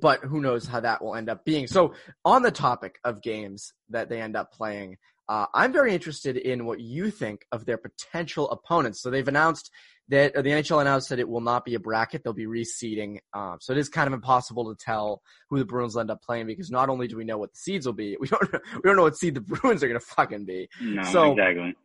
But 0.00 0.20
who 0.20 0.40
knows 0.40 0.66
how 0.66 0.80
that 0.80 1.02
will 1.02 1.14
end 1.14 1.30
up 1.30 1.44
being. 1.44 1.66
So 1.66 1.94
on 2.24 2.42
the 2.42 2.50
topic 2.50 2.98
of 3.02 3.22
games 3.22 3.72
that 3.88 4.08
they 4.08 4.20
end 4.20 4.36
up 4.36 4.52
playing, 4.52 4.96
uh, 5.30 5.46
I'm 5.54 5.72
very 5.72 5.94
interested 5.94 6.36
in 6.36 6.66
what 6.66 6.80
you 6.80 7.08
think 7.08 7.46
of 7.52 7.64
their 7.64 7.78
potential 7.78 8.50
opponents. 8.50 9.00
So 9.00 9.10
they've 9.10 9.28
announced 9.28 9.70
that 10.08 10.34
the 10.34 10.42
NHL 10.42 10.80
announced 10.80 11.10
that 11.10 11.20
it 11.20 11.28
will 11.28 11.40
not 11.40 11.64
be 11.64 11.76
a 11.76 11.78
bracket; 11.78 12.24
they'll 12.24 12.32
be 12.32 12.46
reseeding. 12.46 13.20
Um, 13.32 13.58
so 13.60 13.72
it 13.72 13.78
is 13.78 13.88
kind 13.88 14.08
of 14.08 14.12
impossible 14.12 14.74
to 14.74 14.84
tell 14.84 15.22
who 15.48 15.60
the 15.60 15.64
Bruins 15.64 15.94
will 15.94 16.00
end 16.00 16.10
up 16.10 16.20
playing 16.20 16.48
because 16.48 16.68
not 16.68 16.88
only 16.88 17.06
do 17.06 17.16
we 17.16 17.22
know 17.22 17.38
what 17.38 17.52
the 17.52 17.58
seeds 17.58 17.86
will 17.86 17.92
be, 17.92 18.16
we 18.20 18.26
don't 18.26 18.42
we 18.52 18.80
don't 18.82 18.96
know 18.96 19.04
what 19.04 19.16
seed 19.16 19.36
the 19.36 19.40
Bruins 19.40 19.84
are 19.84 19.88
going 19.88 20.00
to 20.00 20.04
fucking 20.04 20.46
be. 20.46 20.68
No, 20.82 21.04
so, 21.04 21.30
exactly. 21.30 21.76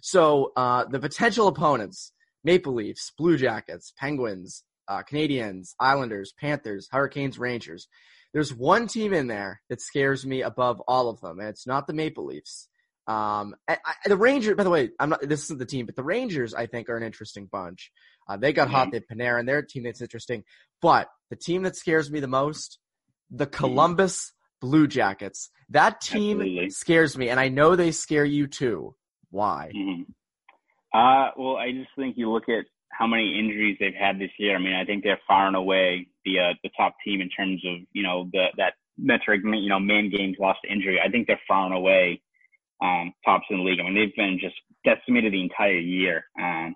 So 0.00 0.52
uh, 0.54 0.84
the 0.84 1.00
potential 1.00 1.48
opponents: 1.48 2.12
Maple 2.44 2.74
Leafs, 2.74 3.10
Blue 3.18 3.36
Jackets, 3.36 3.92
Penguins, 3.98 4.62
uh, 4.86 5.02
Canadiens, 5.02 5.74
Islanders, 5.80 6.32
Panthers, 6.40 6.86
Hurricanes, 6.92 7.40
Rangers. 7.40 7.88
There's 8.32 8.54
one 8.54 8.86
team 8.86 9.12
in 9.12 9.26
there 9.26 9.62
that 9.68 9.80
scares 9.80 10.24
me 10.24 10.42
above 10.42 10.80
all 10.86 11.08
of 11.08 11.20
them, 11.20 11.40
and 11.40 11.48
it's 11.48 11.66
not 11.66 11.88
the 11.88 11.92
Maple 11.92 12.26
Leafs. 12.26 12.68
Um, 13.06 13.54
I, 13.68 13.76
I, 13.84 13.94
the 14.06 14.16
Rangers, 14.16 14.56
by 14.56 14.64
the 14.64 14.70
way, 14.70 14.90
I'm 14.98 15.10
not, 15.10 15.20
this 15.20 15.44
isn't 15.44 15.58
the 15.58 15.66
team, 15.66 15.86
but 15.86 15.96
the 15.96 16.02
Rangers, 16.02 16.54
I 16.54 16.66
think, 16.66 16.88
are 16.88 16.96
an 16.96 17.02
interesting 17.02 17.46
bunch. 17.50 17.92
Uh, 18.28 18.36
they 18.36 18.52
got 18.52 18.68
mm-hmm. 18.68 18.76
hot. 18.76 18.92
They 18.92 19.00
Panarin. 19.00 19.46
They're 19.46 19.58
a 19.58 19.66
team 19.66 19.84
that's 19.84 20.00
interesting. 20.00 20.44
But 20.80 21.08
the 21.30 21.36
team 21.36 21.62
that 21.64 21.76
scares 21.76 22.10
me 22.10 22.20
the 22.20 22.26
most, 22.26 22.78
the 23.30 23.46
mm-hmm. 23.46 23.56
Columbus. 23.56 24.32
Blue 24.60 24.86
Jackets. 24.86 25.50
That 25.68 26.00
team 26.00 26.40
Absolutely. 26.40 26.70
scares 26.70 27.18
me, 27.18 27.28
and 27.28 27.38
I 27.38 27.48
know 27.48 27.76
they 27.76 27.90
scare 27.90 28.24
you 28.24 28.46
too. 28.46 28.94
Why? 29.30 29.70
Mm-hmm. 29.76 30.02
Uh, 30.98 31.30
well, 31.36 31.56
I 31.56 31.70
just 31.72 31.90
think 31.96 32.16
you 32.16 32.32
look 32.32 32.48
at 32.48 32.64
how 32.88 33.06
many 33.06 33.38
injuries 33.38 33.76
they've 33.78 33.92
had 33.92 34.18
this 34.18 34.30
year. 34.38 34.56
I 34.56 34.58
mean, 34.58 34.72
I 34.72 34.86
think 34.86 35.02
they're 35.02 35.20
far 35.28 35.48
and 35.48 35.56
away 35.56 36.06
the 36.24 36.38
uh, 36.38 36.54
the 36.62 36.70
top 36.78 36.94
team 37.04 37.20
in 37.20 37.28
terms 37.28 37.62
of 37.66 37.86
you 37.92 38.02
know 38.02 38.30
the 38.32 38.46
that 38.56 38.74
metric, 38.96 39.42
you 39.44 39.68
know, 39.68 39.80
man 39.80 40.08
games 40.08 40.36
lost 40.40 40.60
to 40.64 40.72
injury. 40.72 40.98
I 40.98 41.10
think 41.10 41.26
they're 41.26 41.40
far 41.46 41.66
and 41.66 41.74
away 41.74 42.22
um, 42.84 43.12
tops 43.24 43.46
in 43.50 43.58
the 43.58 43.62
league. 43.62 43.80
I 43.80 43.84
mean, 43.84 43.94
they've 43.94 44.16
been 44.16 44.38
just 44.40 44.56
decimated 44.84 45.32
the 45.32 45.42
entire 45.42 45.78
year. 45.78 46.24
Um, 46.38 46.74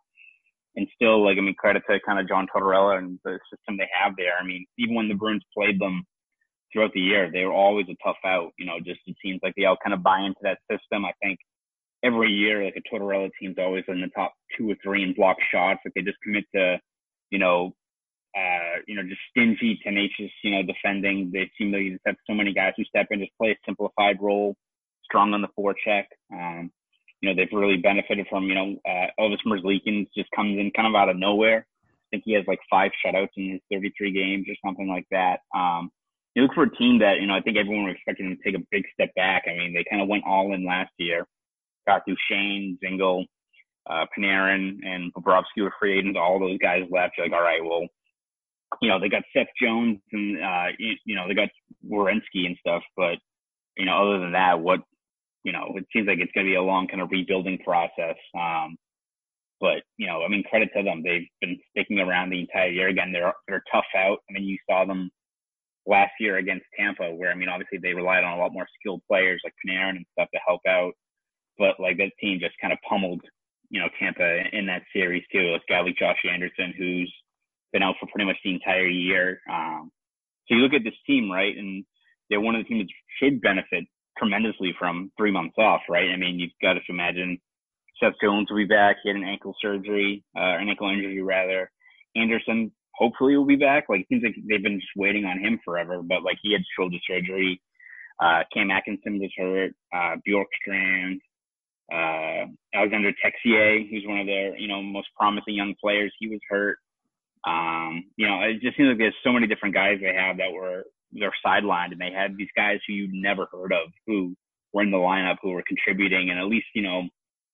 and 0.77 0.87
still, 0.95 1.25
like, 1.25 1.37
I 1.39 1.41
mean, 1.41 1.55
credit 1.59 1.83
to 1.91 1.99
kind 2.07 2.19
of 2.19 2.29
John 2.29 2.47
Tortorella 2.47 2.99
and 2.99 3.19
the 3.25 3.39
system 3.53 3.77
they 3.77 3.89
have 3.93 4.15
there. 4.17 4.33
I 4.41 4.47
mean, 4.47 4.65
even 4.79 4.95
when 4.95 5.09
the 5.09 5.15
Bruins 5.15 5.43
played 5.57 5.81
them 5.81 6.05
throughout 6.73 6.93
the 6.95 7.01
year, 7.01 7.31
they 7.31 7.45
were 7.45 7.53
always 7.53 7.87
a 7.91 7.97
tough 8.05 8.17
out. 8.25 8.53
You 8.59 8.67
know, 8.67 8.79
just 8.79 9.01
it 9.07 9.17
seems 9.23 9.41
like 9.43 9.55
they 9.57 9.65
all 9.65 9.77
kind 9.83 9.95
of 9.95 10.03
buy 10.03 10.21
into 10.21 10.41
that 10.43 10.59
system. 10.71 11.05
I 11.05 11.13
think 11.23 11.39
every 12.05 12.31
year, 12.31 12.65
like 12.65 12.77
a 12.77 12.95
Tortorella 12.95 13.31
team's 13.41 13.57
always 13.59 13.85
in 13.89 14.01
the 14.01 14.09
top 14.15 14.33
two 14.57 14.71
or 14.71 14.77
three 14.83 15.03
in 15.03 15.15
block 15.15 15.37
shots. 15.53 15.81
Like 15.85 15.95
they 15.95 16.03
just 16.03 16.21
commit 16.23 16.45
to, 16.55 16.79
you 17.31 17.39
know, 17.39 17.75
uh, 18.37 18.81
you 18.87 18.95
know, 18.95 19.03
just 19.03 19.21
stingy, 19.31 19.81
tenacious, 19.83 20.31
you 20.45 20.53
know, 20.53 20.63
defending. 20.63 21.31
They 21.33 21.51
seem 21.59 21.73
to 21.73 21.91
just 21.91 22.03
have 22.07 22.17
so 22.29 22.35
many 22.35 22.53
guys 22.53 22.75
who 22.77 22.85
step 22.85 23.07
in, 23.11 23.21
just 23.21 23.37
play 23.41 23.51
a 23.51 23.57
simplified 23.67 24.19
role, 24.21 24.55
strong 25.09 25.35
on 25.35 25.43
the 25.43 25.49
forecheck. 25.59 26.05
Um, 26.33 26.71
you 27.21 27.29
know, 27.29 27.35
they've 27.35 27.53
really 27.53 27.79
benefited 27.79 28.27
from, 28.31 28.45
you 28.45 28.55
know, 28.55 28.77
uh, 28.87 29.07
Elvis 29.21 29.39
Merzlikins 29.47 30.07
just 30.17 30.31
comes 30.35 30.59
in 30.59 30.71
kind 30.77 30.87
of 30.87 30.95
out 30.95 31.09
of 31.09 31.17
nowhere. 31.17 31.67
I 31.85 32.07
think 32.11 32.23
he 32.25 32.33
has 32.35 32.45
like 32.47 32.61
five 32.71 32.91
shutouts 33.05 33.29
in 33.37 33.53
his 33.53 33.61
33 33.73 34.13
games 34.13 34.47
or 34.49 34.55
something 34.65 34.89
like 34.89 35.07
that. 35.11 35.41
Um, 35.55 35.91
you 36.35 36.43
look 36.43 36.55
for 36.55 36.63
a 36.63 36.77
team 36.77 37.01
that, 37.01 37.21
you 37.21 37.27
know, 37.27 37.35
I 37.35 37.41
think 37.41 37.57
everyone 37.57 37.87
was 37.87 37.97
expecting 37.97 38.35
to 38.35 38.43
take 38.43 38.59
a 38.59 38.65
big 38.71 38.85
step 38.95 39.13
back. 39.17 39.45
I 39.47 39.59
mean, 39.59 39.75
they 39.75 39.85
kind 39.91 40.01
of 40.01 40.09
went 40.09 40.25
all 40.27 40.55
in 40.55 40.65
last 40.65 40.93
year. 40.99 41.27
Got 41.87 42.03
Duchene, 42.07 42.79
Dzingel, 42.83 43.25
uh, 43.91 44.07
Panarin, 44.17 44.79
and 44.85 45.13
Bobrovsky 45.15 45.63
were 45.63 45.73
free 45.81 45.99
agents. 45.99 46.19
All 46.21 46.39
those 46.39 46.59
guys 46.59 46.85
left. 46.91 47.15
You're 47.17 47.27
like, 47.27 47.35
all 47.35 47.43
right, 47.43 47.65
well, 47.65 47.89
you 48.81 48.89
know, 48.89 49.01
they 49.01 49.09
got 49.09 49.25
Seth 49.35 49.49
Jones 49.61 49.99
and, 50.13 50.43
uh, 50.43 50.67
you, 50.79 50.95
you 51.05 51.17
know, 51.17 51.27
they 51.27 51.35
got 51.35 51.49
Werenski 51.85 52.47
and 52.47 52.57
stuff. 52.61 52.83
But, 52.97 53.19
you 53.77 53.87
know, 53.87 53.97
other 53.97 54.21
than 54.21 54.33
that, 54.33 54.61
what, 54.61 54.81
you 55.45 55.53
know, 55.53 55.73
it 55.77 55.85
seems 55.93 56.07
like 56.07 56.19
it's 56.19 56.33
going 56.33 56.47
to 56.47 56.51
be 56.51 56.57
a 56.57 56.63
long 56.63 56.89
kind 56.89 57.01
of 57.01 57.11
rebuilding 57.11 57.59
process. 57.65 58.17
Um, 58.35 58.77
but, 59.61 59.83
you 59.97 60.07
know, 60.07 60.23
I 60.23 60.29
mean, 60.29 60.45
credit 60.49 60.71
to 60.77 60.83
them. 60.83 61.03
They've 61.03 61.27
been 61.41 61.59
sticking 61.71 61.99
around 61.99 62.31
the 62.31 62.41
entire 62.41 62.71
year. 62.71 62.89
Again, 62.89 63.13
they're, 63.13 63.33
they're 63.49 63.65
tough 63.73 63.91
out. 63.97 64.19
I 64.29 64.35
mean, 64.35 64.45
you 64.45 64.59
saw 64.69 64.85
them 64.85 65.11
last 65.87 66.13
year 66.21 66.37
against 66.37 66.67
Tampa, 66.79 67.15
where, 67.15 67.33
I 67.33 67.35
mean, 67.35 67.49
obviously 67.49 67.79
they 67.83 67.95
relied 67.95 68.25
on 68.25 68.39
a 68.39 68.41
lot 68.41 68.53
more 68.53 68.67
skilled 68.79 69.03
players 69.09 69.41
like 69.43 69.55
Panarin 69.67 69.97
and 69.97 70.07
stuff 70.13 70.29
to 70.33 70.41
help 70.47 70.61
out. 70.69 70.93
But, 71.59 71.81
like, 71.81 71.97
that 71.99 72.13
team 72.21 72.39
just 72.41 72.55
kind 72.61 72.73
of 72.73 72.79
pummeled, 72.89 73.23
you 73.71 73.81
know, 73.81 73.89
Tampa 73.99 74.45
in 74.53 74.67
that 74.67 74.83
series, 74.93 75.25
too. 75.33 75.57
It's 75.57 75.65
like 75.69 75.97
Josh 75.99 76.23
Anderson, 76.31 76.73
who's 76.79 77.13
been 77.73 77.83
out 77.83 77.97
for 77.99 78.07
pretty 78.07 78.27
much 78.27 78.37
the 78.45 78.55
entire 78.55 78.87
year. 78.87 79.41
Um, 79.51 79.91
so 80.47 80.55
you 80.55 80.63
look 80.63 80.73
at 80.73 80.85
this 80.85 80.95
team, 81.07 81.31
right, 81.31 81.57
and 81.57 81.85
they're 82.31 82.41
one 82.41 82.55
of 82.55 82.63
the 82.63 82.69
teams 82.69 82.87
that 82.87 82.95
should 83.19 83.41
benefit 83.41 83.85
tremendously 84.19 84.75
from 84.79 85.11
three 85.17 85.31
months 85.31 85.57
off, 85.59 85.83
right? 85.89 86.11
I 86.11 86.17
mean, 86.17 86.39
you've 86.39 86.53
got 86.63 86.75
to 86.75 86.81
imagine 86.89 87.39
Seth 88.01 88.15
Jones 88.23 88.49
will 88.51 88.59
be 88.59 88.65
back. 88.65 88.97
He 89.03 89.09
had 89.09 89.17
an 89.17 89.25
ankle 89.25 89.55
surgery, 89.61 90.25
uh, 90.37 90.59
an 90.59 90.69
ankle 90.69 90.91
injury 90.91 91.23
rather. 91.23 91.71
Anderson 92.17 92.73
hopefully 92.95 93.37
will 93.37 93.47
be 93.47 93.57
back. 93.57 93.87
Like 93.89 94.01
it 94.01 94.07
seems 94.09 94.23
like 94.23 94.35
they've 94.49 94.63
been 94.63 94.81
just 94.81 94.93
waiting 94.97 95.25
on 95.25 95.39
him 95.39 95.59
forever, 95.65 96.03
but 96.03 96.23
like 96.23 96.39
he 96.43 96.53
had 96.53 96.63
shoulder 96.77 96.97
surgery. 97.09 97.61
Uh, 98.21 98.43
Cam 98.53 98.71
Atkinson 98.71 99.21
was 99.21 99.31
hurt. 99.37 99.73
Uh, 99.95 100.17
Bjorkstrand, 100.27 101.21
uh, 101.93 102.47
Alexander 102.75 103.13
Texier, 103.25 103.89
who's 103.89 104.05
one 104.07 104.21
of 104.21 104.27
their 104.27 104.57
you 104.57 104.69
know 104.69 104.83
most 104.83 105.09
promising 105.17 105.55
young 105.55 105.75
players, 105.81 106.13
he 106.19 106.29
was 106.29 106.41
hurt. 106.49 106.79
Um, 107.47 108.05
you 108.17 108.27
know, 108.27 108.43
it 108.43 108.61
just 108.61 108.77
seems 108.77 108.89
like 108.89 108.99
there's 108.99 109.15
so 109.25 109.33
many 109.33 109.47
different 109.47 109.75
guys 109.75 109.99
they 110.01 110.13
have 110.13 110.39
that 110.39 110.53
were 110.53 110.85
they're 111.13 111.33
sidelined, 111.45 111.93
and 111.93 112.01
they 112.01 112.13
have 112.15 112.37
these 112.37 112.49
guys 112.57 112.79
who 112.87 112.95
you'd 112.95 113.13
never 113.13 113.47
heard 113.53 113.73
of 113.73 113.91
who 114.07 114.35
were 114.73 114.83
in 114.83 114.91
the 114.91 114.97
lineup 114.97 115.37
who 115.43 115.51
were 115.51 115.65
contributing 115.67 116.29
and 116.29 116.39
at 116.39 116.45
least 116.45 116.67
you 116.75 116.83
know 116.83 117.03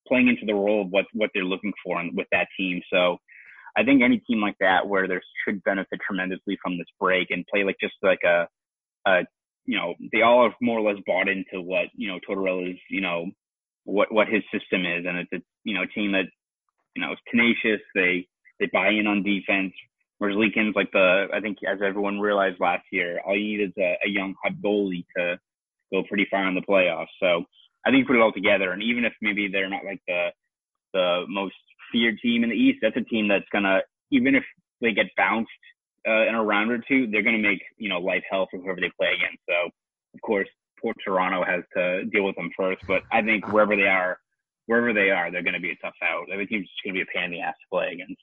playing 0.08 0.28
into 0.28 0.44
the 0.46 0.54
role 0.54 0.82
of 0.82 0.88
what 0.90 1.06
what 1.12 1.30
they're 1.34 1.44
looking 1.44 1.72
for 1.84 2.02
with 2.14 2.26
that 2.32 2.48
team. 2.58 2.80
So 2.92 3.18
I 3.76 3.82
think 3.82 4.02
any 4.02 4.18
team 4.18 4.40
like 4.40 4.56
that 4.60 4.86
where 4.86 5.08
there 5.08 5.22
should 5.44 5.62
benefit 5.64 6.00
tremendously 6.06 6.58
from 6.62 6.78
this 6.78 6.86
break 7.00 7.30
and 7.30 7.46
play 7.52 7.64
like 7.64 7.76
just 7.80 7.94
like 8.02 8.20
a, 8.24 8.46
a 9.06 9.22
you 9.66 9.78
know, 9.78 9.94
they 10.12 10.22
all 10.22 10.44
have 10.44 10.52
more 10.60 10.78
or 10.78 10.92
less 10.92 11.02
bought 11.06 11.28
into 11.28 11.60
what, 11.60 11.86
you 11.94 12.08
know, 12.08 12.18
Tortorella's, 12.26 12.78
you 12.90 13.00
know, 13.00 13.26
what, 13.84 14.12
what 14.12 14.28
his 14.28 14.42
system 14.52 14.84
is. 14.84 15.04
And 15.06 15.18
it's 15.18 15.32
a, 15.32 15.42
you 15.64 15.74
know, 15.74 15.84
team 15.94 16.12
that, 16.12 16.26
you 16.94 17.02
know, 17.02 17.12
is 17.12 17.18
tenacious. 17.30 17.80
They, 17.94 18.28
they 18.60 18.68
buy 18.72 18.90
in 18.90 19.06
on 19.06 19.22
defense. 19.22 19.72
Merzlikins, 20.22 20.74
like 20.74 20.90
the, 20.92 21.27
I 21.33 21.40
think 21.40 21.59
as 21.66 21.79
everyone 21.85 22.20
realized 22.20 22.61
last 22.61 22.85
year, 22.92 23.20
all 23.27 23.37
you 23.37 23.59
need 23.59 23.64
is 23.64 23.72
a, 23.79 23.96
a 24.05 24.09
young 24.09 24.35
hot 24.42 24.53
goalie 24.64 25.05
to 25.16 25.38
go 25.92 26.03
pretty 26.09 26.27
far 26.31 26.48
in 26.48 26.55
the 26.55 26.62
playoffs. 26.62 27.12
So 27.20 27.44
I 27.85 27.90
think 27.90 28.00
you 28.00 28.07
put 28.07 28.16
it 28.16 28.22
all 28.22 28.33
together. 28.33 28.72
And 28.72 28.83
even 28.83 29.05
if 29.05 29.12
maybe 29.20 29.48
they're 29.48 29.68
not 29.68 29.85
like 29.85 30.00
the, 30.07 30.29
the 30.92 31.24
most 31.29 31.57
feared 31.92 32.18
team 32.20 32.44
in 32.44 32.50
the 32.50 32.57
East, 32.57 32.79
that's 32.81 32.96
a 32.96 33.03
team 33.03 33.29
that's 33.29 33.44
to, 33.64 33.81
even 34.11 34.35
if 34.35 34.44
they 34.81 34.92
get 34.92 35.07
bounced 35.16 35.50
uh, 36.07 36.27
in 36.29 36.35
a 36.35 36.42
round 36.42 36.70
or 36.70 36.79
two, 36.79 37.09
they're 37.11 37.22
to 37.40 37.48
make, 37.48 37.62
you 37.77 37.88
know, 37.88 37.98
life 37.98 38.22
hell 38.31 38.46
for 38.50 38.59
whoever 38.61 38.81
they 38.81 38.92
play 38.98 39.09
against. 39.09 39.42
So, 39.48 39.70
of 40.14 40.20
course, 40.20 40.48
Port 40.81 40.96
Toronto 41.05 41.44
has 41.44 41.64
to 41.77 42.05
deal 42.07 42.24
with 42.24 42.37
them 42.37 42.50
first. 42.57 42.83
But 42.87 43.03
I 43.11 43.22
think 43.22 43.48
wherever 43.53 43.74
they 43.74 43.88
are, 43.88 44.18
wherever 44.66 44.92
they 44.92 45.11
are, 45.11 45.31
they're 45.31 45.42
to 45.55 45.61
be 45.61 45.70
a 45.70 45.77
tough 45.77 45.94
out. 46.03 46.27
Every 46.33 46.46
team's 46.46 46.68
just 46.68 46.83
to 46.87 46.92
be 46.92 47.00
a 47.00 47.07
pain 47.07 47.24
in 47.24 47.31
the 47.33 47.40
ass 47.40 47.55
to 47.55 47.66
play 47.70 47.92
against. 47.92 48.20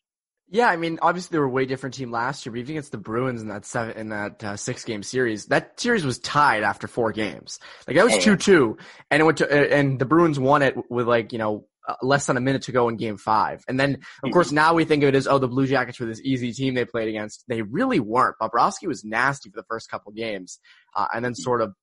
Yeah, 0.53 0.67
I 0.67 0.75
mean, 0.75 0.99
obviously 1.01 1.33
they 1.33 1.39
were 1.39 1.45
a 1.45 1.49
way 1.49 1.65
different 1.65 1.95
team 1.95 2.11
last 2.11 2.45
year, 2.45 2.51
but 2.51 2.59
even 2.59 2.71
against 2.71 2.91
the 2.91 2.97
Bruins 2.97 3.41
in 3.41 3.47
that 3.47 3.65
seven 3.65 3.97
in 3.97 4.09
that 4.09 4.43
uh, 4.43 4.57
six 4.57 4.83
game 4.83 5.01
series, 5.01 5.45
that 5.45 5.79
series 5.79 6.03
was 6.03 6.19
tied 6.19 6.63
after 6.63 6.87
four 6.87 7.13
games. 7.13 7.57
Like 7.87 7.95
that 7.95 8.03
was 8.03 8.17
two 8.17 8.35
two, 8.35 8.77
and 9.09 9.21
it 9.21 9.23
went 9.23 9.37
to 9.37 9.73
and 9.73 9.97
the 9.97 10.05
Bruins 10.05 10.37
won 10.37 10.61
it 10.61 10.75
with 10.89 11.07
like 11.07 11.31
you 11.31 11.39
know 11.39 11.67
uh, 11.87 11.95
less 12.01 12.25
than 12.25 12.37
a 12.37 12.41
minute 12.41 12.63
to 12.63 12.73
go 12.73 12.89
in 12.89 12.97
game 12.97 13.17
five. 13.17 13.63
And 13.67 13.79
then, 13.79 13.93
of 13.93 13.99
mm-hmm. 13.99 14.31
course, 14.31 14.51
now 14.51 14.73
we 14.73 14.85
think 14.85 15.03
of 15.03 15.09
it 15.09 15.15
as, 15.15 15.25
oh, 15.25 15.39
the 15.39 15.47
Blue 15.47 15.65
Jackets 15.65 15.99
were 15.99 16.05
this 16.05 16.21
easy 16.21 16.51
team 16.51 16.73
they 16.73 16.85
played 16.85 17.07
against. 17.07 17.43
They 17.47 17.61
really 17.61 17.99
weren't. 17.99 18.35
Bobrovsky 18.41 18.87
was 18.87 19.03
nasty 19.03 19.49
for 19.49 19.55
the 19.55 19.65
first 19.67 19.89
couple 19.89 20.11
games, 20.11 20.59
uh, 20.95 21.07
and 21.13 21.23
then 21.23 21.33
sort 21.33 21.61
of 21.61 21.73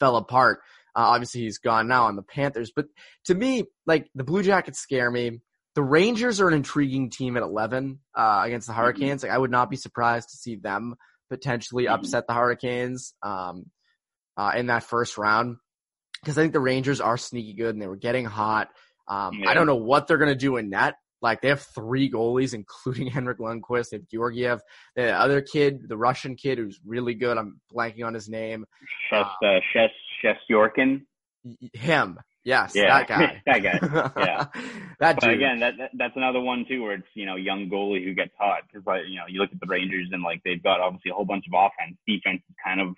fell 0.00 0.16
apart. 0.16 0.60
Uh, 0.94 1.06
obviously 1.06 1.42
he's 1.42 1.58
gone 1.58 1.88
now 1.88 2.04
on 2.04 2.16
the 2.16 2.22
Panthers, 2.22 2.72
but 2.74 2.86
to 3.24 3.34
me, 3.34 3.64
like 3.86 4.10
the 4.14 4.24
Blue 4.24 4.42
Jackets 4.42 4.80
scare 4.80 5.10
me. 5.10 5.40
The 5.74 5.82
Rangers 5.82 6.40
are 6.40 6.48
an 6.48 6.54
intriguing 6.54 7.10
team 7.10 7.36
at 7.36 7.42
11 7.42 7.98
uh, 8.14 8.42
against 8.44 8.66
the 8.66 8.72
mm-hmm. 8.72 8.82
Hurricanes. 8.82 9.22
Like 9.22 9.32
I 9.32 9.38
would 9.38 9.50
not 9.50 9.70
be 9.70 9.76
surprised 9.76 10.30
to 10.30 10.36
see 10.36 10.56
them 10.56 10.96
potentially 11.30 11.84
mm-hmm. 11.84 11.94
upset 11.94 12.26
the 12.26 12.34
Hurricanes 12.34 13.14
um, 13.22 13.66
uh, 14.36 14.52
in 14.56 14.66
that 14.66 14.84
first 14.84 15.16
round 15.16 15.56
because 16.22 16.38
I 16.38 16.42
think 16.42 16.52
the 16.52 16.60
Rangers 16.60 17.00
are 17.00 17.16
sneaky 17.16 17.54
good 17.54 17.74
and 17.74 17.82
they 17.82 17.88
were 17.88 17.96
getting 17.96 18.24
hot. 18.24 18.68
Um, 19.08 19.40
yeah. 19.40 19.50
I 19.50 19.54
don't 19.54 19.66
know 19.66 19.76
what 19.76 20.06
they're 20.06 20.18
gonna 20.18 20.34
do 20.34 20.56
in 20.56 20.70
net. 20.70 20.94
Like 21.20 21.40
they 21.40 21.48
have 21.48 21.62
three 21.62 22.10
goalies, 22.10 22.54
including 22.54 23.06
Henrik 23.10 23.38
Lundqvist. 23.38 23.90
They 23.90 23.98
have 23.98 24.08
Georgiev. 24.08 24.60
The 24.96 25.12
other 25.12 25.40
kid, 25.40 25.88
the 25.88 25.96
Russian 25.96 26.36
kid, 26.36 26.58
who's 26.58 26.80
really 26.84 27.14
good. 27.14 27.38
I'm 27.38 27.60
blanking 27.72 28.04
on 28.04 28.14
his 28.14 28.28
name. 28.28 28.64
Shes, 29.08 29.24
uh, 29.44 29.58
Shes, 29.72 29.90
Shes 30.20 30.36
Yorkin. 30.50 31.02
Him. 31.72 32.18
Yes, 32.44 32.72
yeah. 32.74 32.98
that 32.98 33.08
guy. 33.08 33.42
that 33.46 33.62
guy. 33.62 34.12
Yeah. 34.16 34.46
that 34.98 35.20
but 35.20 35.30
again, 35.30 35.60
that, 35.60 35.74
that, 35.78 35.90
that's 35.94 36.16
another 36.16 36.40
one 36.40 36.64
too, 36.68 36.82
where 36.82 36.94
it's 36.94 37.06
you 37.14 37.26
know 37.26 37.36
young 37.36 37.70
goalie 37.70 38.04
who 38.04 38.14
gets 38.14 38.32
hot 38.38 38.62
because 38.66 38.84
like 38.86 39.02
you 39.08 39.16
know 39.16 39.26
you 39.28 39.40
look 39.40 39.52
at 39.52 39.60
the 39.60 39.66
Rangers 39.66 40.08
and 40.10 40.22
like 40.22 40.42
they've 40.44 40.62
got 40.62 40.80
obviously 40.80 41.10
a 41.10 41.14
whole 41.14 41.24
bunch 41.24 41.44
of 41.46 41.54
offense. 41.54 41.96
Defense 42.06 42.42
is 42.48 42.56
kind 42.64 42.80
of 42.80 42.94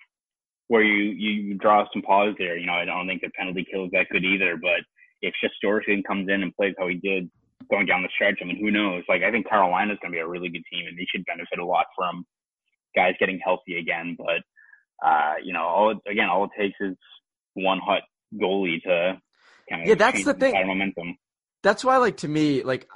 where 0.67 0.81
you 0.81 1.13
you 1.13 1.53
draw 1.55 1.85
some 1.93 2.01
pause 2.01 2.33
there. 2.39 2.57
You 2.57 2.65
know 2.65 2.73
I 2.73 2.85
don't 2.85 3.07
think 3.07 3.21
the 3.21 3.29
penalty 3.37 3.65
kill 3.69 3.85
is 3.85 3.91
that 3.91 4.09
good 4.11 4.25
either, 4.25 4.57
but 4.57 4.81
if 5.21 5.33
Shesterkin 5.37 6.03
comes 6.05 6.27
in 6.29 6.41
and 6.41 6.55
plays 6.55 6.75
how 6.77 6.87
he 6.87 6.95
did 6.95 7.29
going 7.69 7.85
down 7.85 8.01
the 8.01 8.09
stretch, 8.15 8.39
I 8.41 8.45
mean 8.45 8.59
who 8.59 8.71
knows? 8.71 9.03
Like 9.07 9.21
I 9.21 9.31
think 9.31 9.47
Carolina's 9.47 9.99
going 10.01 10.11
to 10.11 10.17
be 10.17 10.21
a 10.21 10.27
really 10.27 10.49
good 10.49 10.65
team 10.71 10.87
and 10.87 10.97
they 10.97 11.07
should 11.09 11.25
benefit 11.25 11.59
a 11.59 11.65
lot 11.65 11.85
from 11.95 12.25
guys 12.95 13.13
getting 13.19 13.39
healthy 13.43 13.77
again. 13.77 14.17
But 14.17 14.41
uh, 15.05 15.35
you 15.43 15.53
know, 15.53 15.63
all 15.63 15.93
again, 16.09 16.29
all 16.29 16.45
it 16.45 16.51
takes 16.57 16.77
is 16.79 16.97
one 17.53 17.79
hot 17.79 18.01
goalie 18.33 18.81
to 18.83 19.21
kind 19.69 19.81
of 19.81 19.87
yeah, 19.87 19.95
that's 19.95 20.23
the 20.23 20.33
thing. 20.33 20.53
Momentum. 20.65 21.17
That's 21.63 21.83
why, 21.83 21.97
like 21.97 22.17
to 22.17 22.27
me, 22.27 22.63
like 22.63 22.87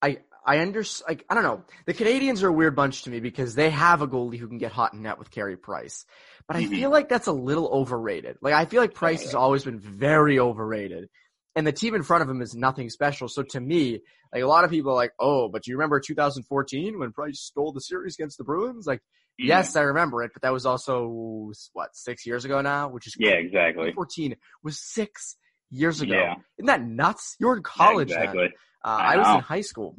I 0.00 0.18
I 0.44 0.58
understand. 0.58 1.08
Like 1.08 1.24
I 1.30 1.34
don't 1.34 1.44
know, 1.44 1.64
the 1.86 1.94
Canadiens 1.94 2.42
are 2.42 2.48
a 2.48 2.52
weird 2.52 2.74
bunch 2.74 3.04
to 3.04 3.10
me 3.10 3.20
because 3.20 3.54
they 3.54 3.70
have 3.70 4.02
a 4.02 4.08
goalie 4.08 4.38
who 4.38 4.48
can 4.48 4.58
get 4.58 4.72
hot 4.72 4.92
in 4.92 5.02
net 5.02 5.18
with 5.18 5.30
Carey 5.30 5.56
Price, 5.56 6.04
but 6.46 6.56
I 6.56 6.62
mm-hmm. 6.62 6.74
feel 6.74 6.90
like 6.90 7.08
that's 7.08 7.28
a 7.28 7.32
little 7.32 7.68
overrated. 7.68 8.38
Like 8.40 8.54
I 8.54 8.64
feel 8.64 8.80
like 8.80 8.94
Price 8.94 9.22
has 9.22 9.34
always 9.34 9.64
been 9.64 9.78
very 9.78 10.38
overrated. 10.38 11.08
And 11.54 11.66
the 11.66 11.72
team 11.72 11.94
in 11.94 12.02
front 12.02 12.22
of 12.22 12.30
him 12.30 12.40
is 12.40 12.54
nothing 12.54 12.88
special. 12.88 13.28
So 13.28 13.42
to 13.42 13.60
me, 13.60 14.00
like 14.32 14.42
a 14.42 14.46
lot 14.46 14.64
of 14.64 14.70
people 14.70 14.92
are 14.92 14.96
like, 14.96 15.12
oh, 15.20 15.48
but 15.48 15.66
you 15.66 15.74
remember 15.76 16.00
2014 16.00 16.98
when 16.98 17.12
Price 17.12 17.40
stole 17.40 17.72
the 17.72 17.80
series 17.80 18.14
against 18.14 18.38
the 18.38 18.44
Bruins? 18.44 18.86
Like, 18.86 19.00
mm-hmm. 19.00 19.48
yes, 19.48 19.76
I 19.76 19.82
remember 19.82 20.22
it, 20.22 20.30
but 20.32 20.42
that 20.42 20.52
was 20.52 20.64
also 20.64 21.52
what 21.74 21.94
six 21.94 22.24
years 22.24 22.46
ago 22.46 22.62
now, 22.62 22.88
which 22.88 23.06
is 23.06 23.16
yeah, 23.18 23.32
exactly. 23.32 23.90
2014 23.90 24.36
was 24.62 24.80
six 24.80 25.36
years 25.72 26.00
ago. 26.00 26.14
Yeah. 26.14 26.34
Isn't 26.58 26.66
that 26.66 26.84
nuts? 26.84 27.34
You 27.40 27.48
were 27.48 27.56
in 27.56 27.62
college 27.62 28.10
yeah, 28.10 28.18
exactly. 28.18 28.42
then. 28.42 28.52
Uh, 28.84 28.96
I, 28.96 29.14
I 29.14 29.16
was 29.16 29.36
in 29.36 29.40
high 29.40 29.60
school. 29.62 29.96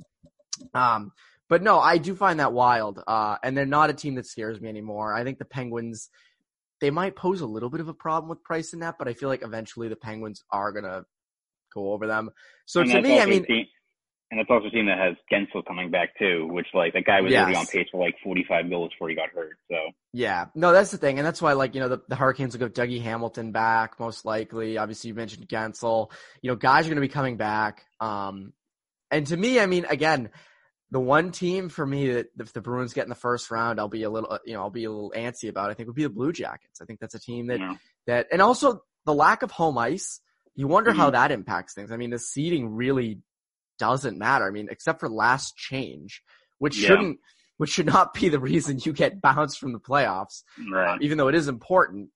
Um, 0.74 1.12
but 1.50 1.62
no, 1.62 1.80
I 1.80 1.98
do 1.98 2.16
find 2.16 2.40
that 2.40 2.54
wild. 2.54 3.04
Uh, 3.06 3.38
and 3.44 3.58
they're 3.58 3.66
not 3.66 3.90
a 3.90 3.94
team 3.94 4.16
that 4.16 4.26
scares 4.26 4.62
me 4.62 4.70
anymore. 4.70 5.14
I 5.14 5.24
think 5.24 5.40
the 5.40 5.46
Penguins, 5.46 6.10
they 6.80 6.92
might 6.92 7.16
pose 7.16 7.42
a 7.42 7.46
little 7.46 7.70
bit 7.70 7.82
of 7.82 7.90
a 7.90 7.94
problem 7.94 8.30
with 8.30 8.44
Price 8.44 8.74
in 8.74 8.80
that, 8.80 8.96
but 8.98 9.08
I 9.08 9.14
feel 9.14 9.30
like 9.30 9.44
eventually 9.44 9.88
the 9.88 9.96
Penguins 9.96 10.44
are 10.50 10.72
gonna 10.72 11.06
go 11.74 11.92
over 11.92 12.08
them. 12.08 12.30
So 12.66 12.82
and 12.82 12.92
to 12.92 13.02
me, 13.02 13.20
I 13.20 13.26
mean, 13.26 13.46
team, 13.46 13.66
and 14.34 14.42
it's 14.42 14.50
also 14.50 14.66
a 14.66 14.72
team 14.72 14.88
that 14.88 14.98
has 14.98 15.16
Guentzel 15.32 15.64
coming 15.64 15.92
back 15.92 16.18
too, 16.18 16.48
which 16.52 16.66
like 16.74 16.94
that 16.94 17.06
guy 17.06 17.22
was 17.22 17.32
yes. 17.32 17.56
on 17.56 17.68
pace 17.68 17.88
for 17.92 18.04
like 18.04 18.16
45 18.24 18.68
goals 18.68 18.90
before 18.92 19.10
he 19.10 19.14
got 19.16 19.30
hurt. 19.30 19.58
So 19.70 19.78
yeah, 20.12 20.48
no, 20.56 20.72
that's 20.72 20.90
the 20.90 20.98
thing, 20.98 21.20
and 21.20 21.26
that's 21.26 21.40
why 21.40 21.54
like 21.54 21.76
you 21.76 21.82
know 21.82 21.88
the, 21.90 22.02
the 22.08 22.16
Hurricanes 22.16 22.58
will 22.58 22.68
go 22.68 22.82
Dougie 22.82 23.00
Hamilton 23.00 23.52
back 23.52 24.00
most 24.00 24.26
likely. 24.26 24.80
Obviously, 24.80 25.10
you 25.10 25.14
mentioned 25.14 25.48
Guentzel. 25.48 26.10
You 26.42 26.50
know, 26.50 26.56
guys 26.56 26.88
are 26.88 26.90
going 26.90 26.96
to 26.96 27.02
be 27.02 27.10
coming 27.14 27.38
back. 27.38 27.84
Um, 28.00 28.54
and 29.12 29.28
to 29.28 29.38
me, 29.38 29.60
I 29.60 29.68
mean, 29.68 29.86
again, 29.86 30.32
the 30.90 31.00
one 31.00 31.32
team 31.32 31.70
for 31.70 31.86
me 31.86 32.14
that 32.14 32.28
if 32.40 32.54
the 32.54 32.62
Bruins 32.62 32.94
get 32.94 33.04
in 33.04 33.10
the 33.10 33.16
first 33.16 33.52
round, 33.52 33.80
I'll 33.80 33.88
be 33.88 34.02
a 34.02 34.10
little, 34.10 34.40
you 34.46 34.54
know, 34.56 34.62
I'll 34.62 34.72
be 34.72 34.86
a 34.86 34.92
little 34.92 35.14
antsy 35.16 35.48
about. 35.48 35.70
I 35.70 35.76
think 35.76 35.86
would 35.86 35.96
be 35.96 36.02
the 36.04 36.10
Blue 36.10 36.34
Jackets. 36.34 36.82
I 36.82 36.86
think 36.86 37.00
that's 37.00 37.14
a 37.14 37.20
team 37.20 37.48
that 37.48 37.60
Yeah. 37.60 37.76
that, 38.08 38.28
and 38.32 38.42
also 38.42 38.82
the 39.06 39.14
lack 39.14 39.44
of 39.44 39.52
home 39.52 39.78
ice. 39.78 40.20
You 40.56 40.68
wonder 40.68 40.90
Mm-hmm. 40.90 41.00
how 41.00 41.10
that 41.12 41.32
impacts 41.32 41.76
things. 41.76 41.92
I 41.92 41.98
mean, 41.98 42.10
the 42.10 42.18
seeding 42.20 42.70
really 42.76 43.20
doesn't 43.80 44.18
matter. 44.18 44.46
I 44.48 44.52
mean, 44.52 44.68
except 44.70 45.00
for 45.00 45.10
last 45.10 45.56
change, 45.56 46.24
which 46.60 46.78
Yeah. 46.78 46.88
shouldn't, 46.88 47.20
which 47.58 47.72
should 47.72 47.86
not 47.86 48.14
be 48.14 48.30
the 48.30 48.40
reason 48.40 48.80
you 48.84 48.94
get 48.94 49.22
bounced 49.22 49.60
from 49.60 49.74
the 49.74 49.80
playoffs, 49.80 50.44
Right. 50.72 51.02
even 51.02 51.18
though 51.18 51.28
it 51.28 51.36
is 51.36 51.48
important. 51.48 52.10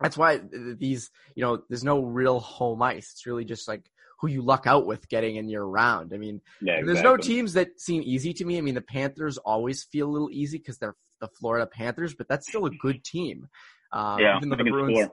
That's 0.00 0.16
why 0.16 0.40
these, 0.52 1.10
you 1.34 1.42
know, 1.42 1.62
there's 1.68 1.84
no 1.84 2.00
real 2.02 2.38
home 2.40 2.82
ice. 2.82 3.12
It's 3.12 3.26
really 3.26 3.44
just 3.46 3.66
like 3.66 3.90
who 4.20 4.28
you 4.28 4.42
luck 4.42 4.66
out 4.66 4.86
with 4.86 5.08
getting 5.08 5.36
in 5.36 5.48
your 5.48 5.66
round. 5.66 6.12
I 6.12 6.18
mean, 6.18 6.40
Yeah. 6.60 6.82
there's 6.84 7.02
no 7.02 7.16
teams 7.16 7.54
that 7.54 7.80
seem 7.80 8.02
easy 8.04 8.32
to 8.34 8.44
me. 8.44 8.58
I 8.58 8.60
mean, 8.60 8.74
the 8.74 8.82
Panthers 8.82 9.38
always 9.38 9.84
feel 9.84 10.08
a 10.08 10.12
little 10.12 10.30
easy 10.30 10.58
because 10.58 10.78
they're 10.78 10.96
the 11.20 11.28
Florida 11.28 11.66
Panthers, 11.66 12.14
but 12.14 12.28
that's 12.28 12.46
still 12.48 12.66
a 12.66 12.70
good 12.70 13.02
team. 13.04 13.48
Um, 13.92 14.20
Yeah. 14.20 14.36
even 14.36 14.50
though 14.50 14.56
the 14.56 14.64
Bruins, 14.70 15.08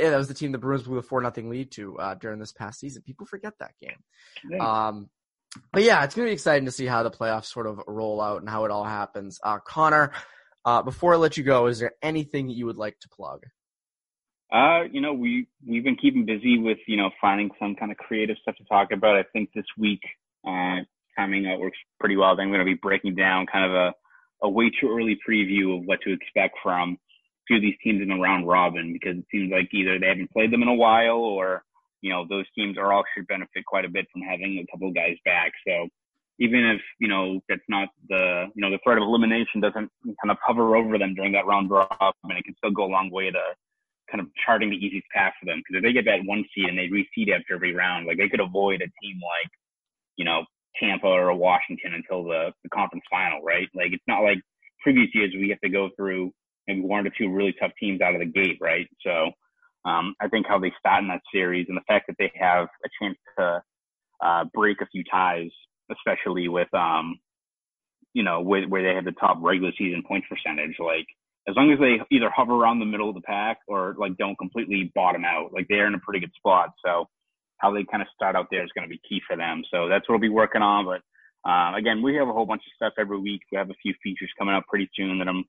yeah, 0.00 0.10
that 0.10 0.16
was 0.16 0.28
the 0.28 0.34
team 0.34 0.52
the 0.52 0.58
Bruins 0.58 0.84
blew 0.84 0.98
a 0.98 1.02
four 1.02 1.20
nothing 1.20 1.50
lead 1.50 1.70
to 1.72 1.98
uh, 1.98 2.14
during 2.14 2.38
this 2.38 2.52
past 2.52 2.80
season. 2.80 3.02
People 3.02 3.26
forget 3.26 3.54
that 3.60 3.72
game. 3.80 3.98
Yeah. 4.50 4.86
Um, 4.88 5.10
but 5.72 5.82
yeah, 5.82 6.02
it's 6.04 6.14
gonna 6.14 6.28
be 6.28 6.32
exciting 6.32 6.66
to 6.66 6.72
see 6.72 6.86
how 6.86 7.02
the 7.02 7.10
playoffs 7.10 7.46
sort 7.46 7.66
of 7.66 7.80
roll 7.86 8.20
out 8.20 8.40
and 8.40 8.48
how 8.48 8.64
it 8.64 8.70
all 8.70 8.84
happens. 8.84 9.38
Uh, 9.42 9.58
Connor, 9.58 10.12
uh, 10.64 10.82
before 10.82 11.14
I 11.14 11.16
let 11.16 11.36
you 11.36 11.44
go, 11.44 11.66
is 11.66 11.78
there 11.78 11.92
anything 12.02 12.46
that 12.46 12.54
you 12.54 12.66
would 12.66 12.76
like 12.76 12.98
to 13.00 13.08
plug? 13.08 13.44
Uh, 14.52 14.84
you 14.90 15.00
know, 15.00 15.12
we 15.14 15.46
we've 15.66 15.84
been 15.84 15.96
keeping 15.96 16.26
busy 16.26 16.58
with 16.58 16.78
you 16.86 16.96
know 16.96 17.10
finding 17.20 17.50
some 17.58 17.74
kind 17.74 17.90
of 17.90 17.98
creative 17.98 18.36
stuff 18.42 18.56
to 18.56 18.64
talk 18.64 18.92
about. 18.92 19.16
I 19.16 19.24
think 19.32 19.50
this 19.54 19.64
week, 19.78 20.02
uh, 20.46 20.76
timing 21.16 21.46
out 21.46 21.60
works 21.60 21.78
pretty 21.98 22.16
well. 22.16 22.36
Then 22.36 22.46
I'm 22.46 22.50
going 22.50 22.60
to 22.60 22.64
be 22.64 22.74
breaking 22.74 23.14
down 23.14 23.46
kind 23.46 23.64
of 23.64 23.72
a 23.72 23.92
a 24.42 24.50
way 24.50 24.70
too 24.80 24.88
early 24.88 25.18
preview 25.26 25.78
of 25.78 25.86
what 25.86 26.00
to 26.02 26.12
expect 26.12 26.56
from 26.62 26.98
a 27.52 27.60
these 27.60 27.76
teams 27.82 28.02
in 28.02 28.08
the 28.08 28.14
round 28.16 28.46
robin 28.46 28.92
because 28.92 29.16
it 29.16 29.24
seems 29.30 29.50
like 29.50 29.68
either 29.72 29.98
they 29.98 30.08
haven't 30.08 30.30
played 30.32 30.52
them 30.52 30.62
in 30.62 30.68
a 30.68 30.74
while 30.74 31.18
or 31.18 31.62
you 32.02 32.10
know 32.10 32.26
those 32.28 32.44
teams 32.54 32.76
are 32.76 32.92
all 32.92 33.04
should 33.14 33.26
benefit 33.26 33.64
quite 33.64 33.84
a 33.84 33.88
bit 33.88 34.06
from 34.12 34.22
having 34.22 34.58
a 34.58 34.66
couple 34.70 34.88
of 34.88 34.94
guys 34.94 35.16
back. 35.24 35.52
So 35.66 35.88
even 36.38 36.64
if 36.66 36.80
you 36.98 37.08
know 37.08 37.40
that's 37.48 37.62
not 37.68 37.88
the 38.08 38.46
you 38.54 38.60
know 38.60 38.70
the 38.70 38.78
threat 38.84 38.98
of 38.98 39.04
elimination 39.04 39.60
doesn't 39.60 39.90
kind 40.04 40.30
of 40.30 40.36
hover 40.44 40.76
over 40.76 40.98
them 40.98 41.14
during 41.14 41.32
that 41.32 41.46
round 41.46 41.70
robin, 41.70 42.36
it 42.36 42.44
can 42.44 42.56
still 42.56 42.72
go 42.72 42.84
a 42.84 42.92
long 42.92 43.10
way 43.10 43.30
to 43.30 43.40
kind 44.10 44.20
of 44.20 44.26
charting 44.44 44.70
the 44.70 44.76
easiest 44.76 45.06
path 45.14 45.32
for 45.40 45.46
them. 45.46 45.62
Because 45.62 45.78
if 45.78 45.82
they 45.82 45.92
get 45.92 46.04
that 46.04 46.26
one 46.26 46.44
seed 46.54 46.68
and 46.68 46.76
they 46.76 46.88
reseed 46.88 47.32
after 47.32 47.54
every 47.54 47.74
round, 47.74 48.06
like 48.06 48.18
they 48.18 48.28
could 48.28 48.40
avoid 48.40 48.82
a 48.82 48.90
team 49.00 49.16
like, 49.22 49.50
you 50.16 50.24
know, 50.24 50.44
Tampa 50.78 51.06
or 51.06 51.32
Washington 51.34 51.94
until 51.94 52.24
the, 52.24 52.52
the 52.62 52.68
conference 52.70 53.04
final, 53.10 53.40
right? 53.42 53.68
Like 53.74 53.92
it's 53.92 54.04
not 54.06 54.22
like 54.22 54.38
previous 54.82 55.08
years 55.14 55.32
we 55.34 55.48
have 55.48 55.60
to 55.60 55.70
go 55.70 55.88
through 55.96 56.32
maybe 56.66 56.80
one 56.80 57.06
or 57.06 57.10
two 57.16 57.32
really 57.32 57.54
tough 57.58 57.72
teams 57.78 58.00
out 58.00 58.14
of 58.14 58.20
the 58.20 58.26
gate, 58.26 58.58
right? 58.60 58.88
So 59.04 59.30
um, 59.84 60.14
I 60.20 60.28
think 60.28 60.46
how 60.46 60.58
they 60.58 60.72
start 60.78 61.02
in 61.02 61.08
that 61.08 61.22
series 61.32 61.66
and 61.68 61.76
the 61.76 61.82
fact 61.88 62.06
that 62.06 62.16
they 62.18 62.30
have 62.34 62.68
a 62.84 62.88
chance 63.00 63.18
to 63.38 63.62
uh, 64.24 64.44
break 64.54 64.80
a 64.80 64.86
few 64.86 65.02
ties, 65.10 65.50
especially 65.90 66.48
with 66.48 66.72
um, 66.74 67.18
you 68.14 68.22
know, 68.22 68.40
with, 68.40 68.68
where 68.68 68.82
they 68.82 68.94
have 68.94 69.04
the 69.04 69.12
top 69.12 69.38
regular 69.40 69.72
season 69.76 70.02
points 70.06 70.26
percentage, 70.28 70.76
like 70.78 71.06
as 71.48 71.56
long 71.56 71.72
as 71.72 71.78
they 71.78 71.98
either 72.14 72.30
hover 72.30 72.52
around 72.52 72.78
the 72.78 72.84
middle 72.86 73.08
of 73.08 73.14
the 73.14 73.22
pack 73.22 73.58
or 73.66 73.94
like 73.98 74.16
don't 74.16 74.38
completely 74.38 74.92
bottom 74.94 75.24
out, 75.24 75.52
like 75.52 75.66
they're 75.68 75.86
in 75.86 75.94
a 75.94 75.98
pretty 75.98 76.20
good 76.20 76.32
spot. 76.36 76.70
So 76.84 77.08
how 77.58 77.72
they 77.72 77.84
kind 77.84 78.02
of 78.02 78.08
start 78.14 78.36
out 78.36 78.46
there 78.50 78.62
is 78.62 78.70
going 78.74 78.88
to 78.88 78.92
be 78.92 79.00
key 79.08 79.20
for 79.26 79.36
them. 79.36 79.62
So 79.72 79.88
that's 79.88 80.08
what 80.08 80.14
we'll 80.14 80.28
be 80.28 80.28
working 80.28 80.62
on. 80.62 80.84
But 80.84 81.00
uh, 81.48 81.74
again, 81.76 82.02
we 82.02 82.14
have 82.16 82.28
a 82.28 82.32
whole 82.32 82.46
bunch 82.46 82.62
of 82.66 82.72
stuff 82.76 82.94
every 82.98 83.18
week. 83.18 83.42
We 83.50 83.58
have 83.58 83.70
a 83.70 83.80
few 83.82 83.94
features 84.02 84.30
coming 84.38 84.54
up 84.54 84.66
pretty 84.68 84.90
soon 84.94 85.18
that 85.18 85.28
I'm 85.28 85.44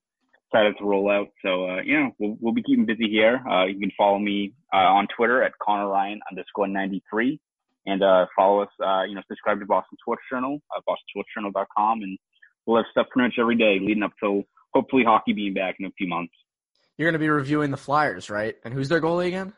excited 0.54 0.76
to 0.78 0.86
roll 0.86 1.10
out. 1.10 1.30
So 1.44 1.70
uh, 1.70 1.82
you 1.82 2.00
know, 2.00 2.12
we'll, 2.20 2.38
we'll 2.40 2.54
be 2.54 2.64
keeping 2.64 2.86
busy 2.86 3.10
here. 3.10 3.42
Uh, 3.50 3.66
you 3.66 3.80
can 3.80 3.92
follow 3.98 4.20
me 4.20 4.54
uh, 4.74 4.78
on 4.78 5.08
Twitter 5.16 5.44
at 5.44 5.54
Connor 5.60 5.88
Ryan 5.88 6.20
underscore 6.30 6.68
93 6.68 7.40
and 7.86 8.04
uh, 8.04 8.26
follow 8.36 8.62
us. 8.62 8.70
Uh, 8.84 9.04
you 9.04 9.16
know, 9.16 9.22
subscribe 9.28 9.60
to 9.60 9.66
Boston 9.66 9.98
Sports 10.02 10.22
Journal, 10.32 10.60
uh, 10.76 10.82
BostonSportsJournal.com, 10.88 12.02
and 12.04 12.18
we'll 12.66 12.78
have 12.78 12.86
stuff 12.92 13.08
pretty 13.12 13.28
much 13.30 13.36
every 13.40 13.56
day 13.56 13.80
leading 13.82 14.04
up 14.04 14.14
to 14.22 14.44
hopefully 14.74 15.04
hockey 15.04 15.34
being 15.34 15.54
back 15.54 15.76
in 15.80 15.86
a 15.86 15.92
few 15.98 16.08
months. 16.08 16.34
You're 16.98 17.10
gonna 17.10 17.20
be 17.20 17.30
reviewing 17.30 17.72
the 17.72 17.78
Flyers, 17.78 18.30
right? 18.30 18.56
And 18.64 18.74
who's 18.74 18.90
their 18.90 19.02
goalie 19.02 19.28
again? 19.28 19.54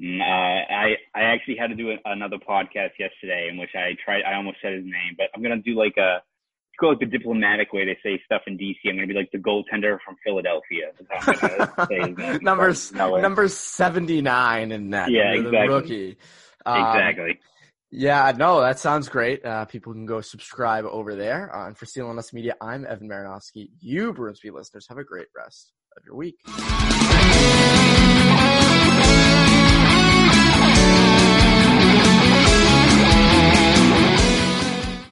Mm, 0.00 0.20
Uh, 0.20 0.72
I 0.72 0.96
I 1.14 1.22
actually 1.24 1.56
had 1.56 1.68
to 1.68 1.74
do 1.74 1.90
a, 1.90 1.96
another 2.04 2.36
podcast 2.38 2.90
yesterday 2.98 3.48
in 3.50 3.58
which 3.58 3.70
I 3.74 3.96
tried. 4.04 4.22
I 4.22 4.34
almost 4.34 4.58
said 4.62 4.72
his 4.74 4.84
name, 4.84 5.16
but 5.18 5.26
I'm 5.34 5.42
gonna 5.42 5.58
do 5.58 5.74
like 5.74 5.96
a 5.98 6.22
go 6.80 6.88
like 6.88 7.00
the 7.00 7.06
diplomatic 7.06 7.72
way 7.72 7.84
they 7.84 7.98
say 8.02 8.20
stuff 8.24 8.42
in 8.46 8.56
DC. 8.58 8.76
I'm 8.86 8.96
gonna 8.96 9.06
be 9.06 9.14
like 9.14 9.30
the 9.32 9.38
goaltender 9.38 9.98
from 10.04 10.16
Philadelphia. 10.24 10.90
is 10.98 11.06
how 11.10 11.32
I'm 11.32 11.38
gonna 11.38 11.86
say 11.88 11.98
his 12.08 12.18
name. 12.18 12.38
number 12.42 12.74
number 13.20 13.48
seventy 13.48 14.22
nine 14.22 14.72
in 14.72 14.90
that. 14.90 15.10
Yeah, 15.10 15.32
under 15.36 15.42
the 15.42 15.48
exactly. 15.48 15.74
rookie. 15.74 16.16
Um, 16.66 16.76
exactly. 16.76 17.40
Yeah, 17.92 18.32
no, 18.36 18.60
that 18.60 18.78
sounds 18.78 19.08
great. 19.08 19.44
Uh, 19.44 19.64
people 19.64 19.92
can 19.92 20.06
go 20.06 20.20
subscribe 20.20 20.84
over 20.84 21.16
there. 21.16 21.54
Uh, 21.54 21.66
and 21.66 21.76
for 21.76 21.86
Us 22.18 22.32
Media, 22.32 22.54
I'm 22.60 22.86
Evan 22.86 23.08
Marinofsky. 23.08 23.70
You, 23.80 24.12
Bruins 24.12 24.38
Beat 24.40 24.54
listeners, 24.54 24.86
have 24.88 24.98
a 24.98 25.04
great 25.04 25.26
rest 25.36 25.72
of 25.96 26.04
your 26.06 26.14
week. 26.14 26.36